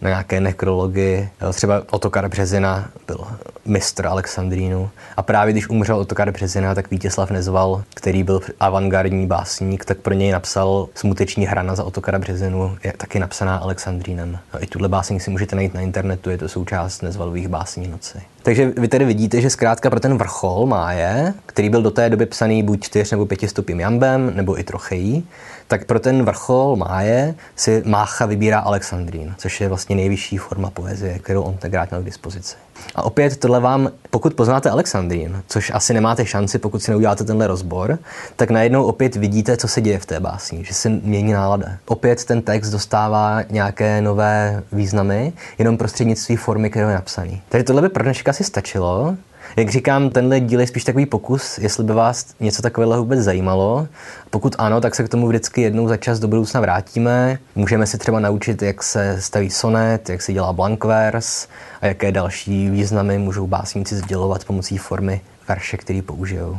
na 0.00 0.08
nějaké 0.08 0.40
nekrology. 0.40 1.28
Třeba 1.52 1.82
Otokar 1.90 2.28
Březina 2.28 2.90
byl 3.06 3.26
mistr 3.64 4.06
Alexandrínu. 4.06 4.90
A 5.16 5.22
právě 5.22 5.52
když 5.52 5.68
umřel 5.68 5.96
Otokar 5.96 6.30
Březina, 6.30 6.74
tak 6.74 6.90
Vítězslav 6.90 7.30
Nezval, 7.30 7.82
který 7.94 8.22
byl 8.22 8.40
avantgardní 8.60 9.26
básník, 9.26 9.84
tak 9.84 9.98
pro 9.98 10.14
něj 10.14 10.30
napsal 10.30 10.88
Smuteční 10.94 11.46
hrana 11.46 11.74
za 11.74 11.84
Otokara 11.84 12.18
Březinu, 12.18 12.78
je 12.84 12.92
taky 12.96 13.18
napsaná 13.18 13.56
Alexandrínem. 13.56 14.38
No, 14.54 14.62
I 14.62 14.66
tuhle 14.66 14.88
básník 14.88 15.22
si 15.22 15.30
můžete 15.30 15.56
najít 15.56 15.74
na 15.74 15.80
internetu, 15.80 16.30
je 16.30 16.38
to 16.38 16.48
součást 16.48 17.02
Nezvalových 17.02 17.48
básní 17.48 17.88
noci. 17.88 18.18
Takže 18.46 18.72
vy 18.76 18.88
tady 18.88 19.04
vidíte, 19.04 19.40
že 19.40 19.50
zkrátka 19.50 19.90
pro 19.90 20.00
ten 20.00 20.18
vrchol 20.18 20.66
máje, 20.66 21.34
který 21.46 21.70
byl 21.70 21.82
do 21.82 21.90
té 21.90 22.10
doby 22.10 22.26
psaný 22.26 22.62
buď 22.62 22.80
čtyř 22.80 23.10
nebo 23.10 23.26
pětistopým 23.26 23.80
jambem, 23.80 24.36
nebo 24.36 24.60
i 24.60 24.64
trochejí, 24.64 25.28
tak 25.68 25.84
pro 25.84 26.00
ten 26.00 26.22
vrchol 26.24 26.76
máje 26.76 27.34
si 27.56 27.82
Mácha 27.86 28.26
vybírá 28.26 28.58
Alexandrín, 28.58 29.34
což 29.38 29.60
je 29.60 29.68
vlastně 29.68 29.96
nejvyšší 29.96 30.38
forma 30.38 30.70
poezie, 30.70 31.18
kterou 31.18 31.42
on 31.42 31.56
tenkrát 31.56 31.90
měl 31.90 32.02
k 32.02 32.04
dispozici. 32.04 32.56
A 32.94 33.02
opět 33.02 33.36
tohle 33.36 33.60
vám, 33.60 33.90
pokud 34.10 34.34
poznáte 34.34 34.70
Alexandrín, 34.70 35.42
což 35.48 35.72
asi 35.74 35.94
nemáte 35.94 36.26
šanci, 36.26 36.58
pokud 36.58 36.82
si 36.82 36.90
neuděláte 36.90 37.24
tenhle 37.24 37.46
rozbor, 37.46 37.98
tak 38.36 38.50
najednou 38.50 38.84
opět 38.84 39.16
vidíte, 39.16 39.56
co 39.56 39.68
se 39.68 39.80
děje 39.80 39.98
v 39.98 40.06
té 40.06 40.20
básni, 40.20 40.64
že 40.64 40.74
se 40.74 40.88
mění 40.88 41.32
nálada. 41.32 41.68
Opět 41.86 42.24
ten 42.24 42.42
text 42.42 42.70
dostává 42.70 43.42
nějaké 43.50 44.00
nové 44.00 44.62
významy, 44.72 45.32
jenom 45.58 45.76
prostřednictví 45.76 46.36
formy, 46.36 46.70
kterou 46.70 46.88
je 46.88 46.94
napsaný. 46.94 47.42
Takže 47.48 47.64
tohle 47.64 47.82
by 47.82 47.88
pro 47.88 48.02
dneška 48.02 48.30
asi 48.30 48.44
stačilo. 48.44 49.16
Jak 49.56 49.70
říkám, 49.70 50.10
tenhle 50.10 50.40
díl 50.40 50.60
je 50.60 50.66
spíš 50.66 50.84
takový 50.84 51.06
pokus, 51.06 51.58
jestli 51.58 51.84
by 51.84 51.92
vás 51.92 52.34
něco 52.40 52.62
takového 52.62 52.98
vůbec 52.98 53.20
zajímalo. 53.20 53.88
Pokud 54.30 54.54
ano, 54.58 54.80
tak 54.80 54.94
se 54.94 55.04
k 55.04 55.08
tomu 55.08 55.28
vždycky 55.28 55.62
jednou 55.62 55.88
za 55.88 55.96
čas 55.96 56.18
do 56.18 56.28
budoucna 56.28 56.60
vrátíme. 56.60 57.38
Můžeme 57.54 57.86
si 57.86 57.98
třeba 57.98 58.20
naučit, 58.20 58.62
jak 58.62 58.82
se 58.82 59.16
staví 59.20 59.50
sonet, 59.50 60.10
jak 60.10 60.22
se 60.22 60.32
dělá 60.32 60.52
blankvers 60.52 61.48
a 61.80 61.86
jaké 61.86 62.12
další 62.12 62.70
významy 62.70 63.18
můžou 63.18 63.46
básníci 63.46 63.96
sdělovat 63.96 64.44
pomocí 64.44 64.78
formy 64.78 65.20
verše, 65.48 65.76
který 65.76 66.02
použijou. 66.02 66.58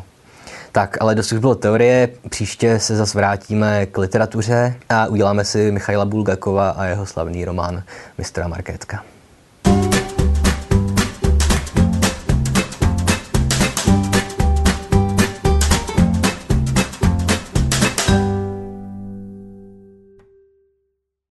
Tak, 0.71 0.97
ale 1.01 1.15
dosud 1.15 1.37
bylo 1.37 1.55
teorie, 1.55 2.09
příště 2.29 2.79
se 2.79 2.95
zase 2.95 3.17
vrátíme 3.17 3.85
k 3.85 3.97
literatuře 3.97 4.75
a 4.89 5.07
uděláme 5.07 5.45
si 5.45 5.71
Michaila 5.71 6.05
Bulgakova 6.05 6.69
a 6.69 6.85
jeho 6.85 7.05
slavný 7.05 7.45
román 7.45 7.83
Mistra 8.17 8.47
Markétka. 8.47 9.03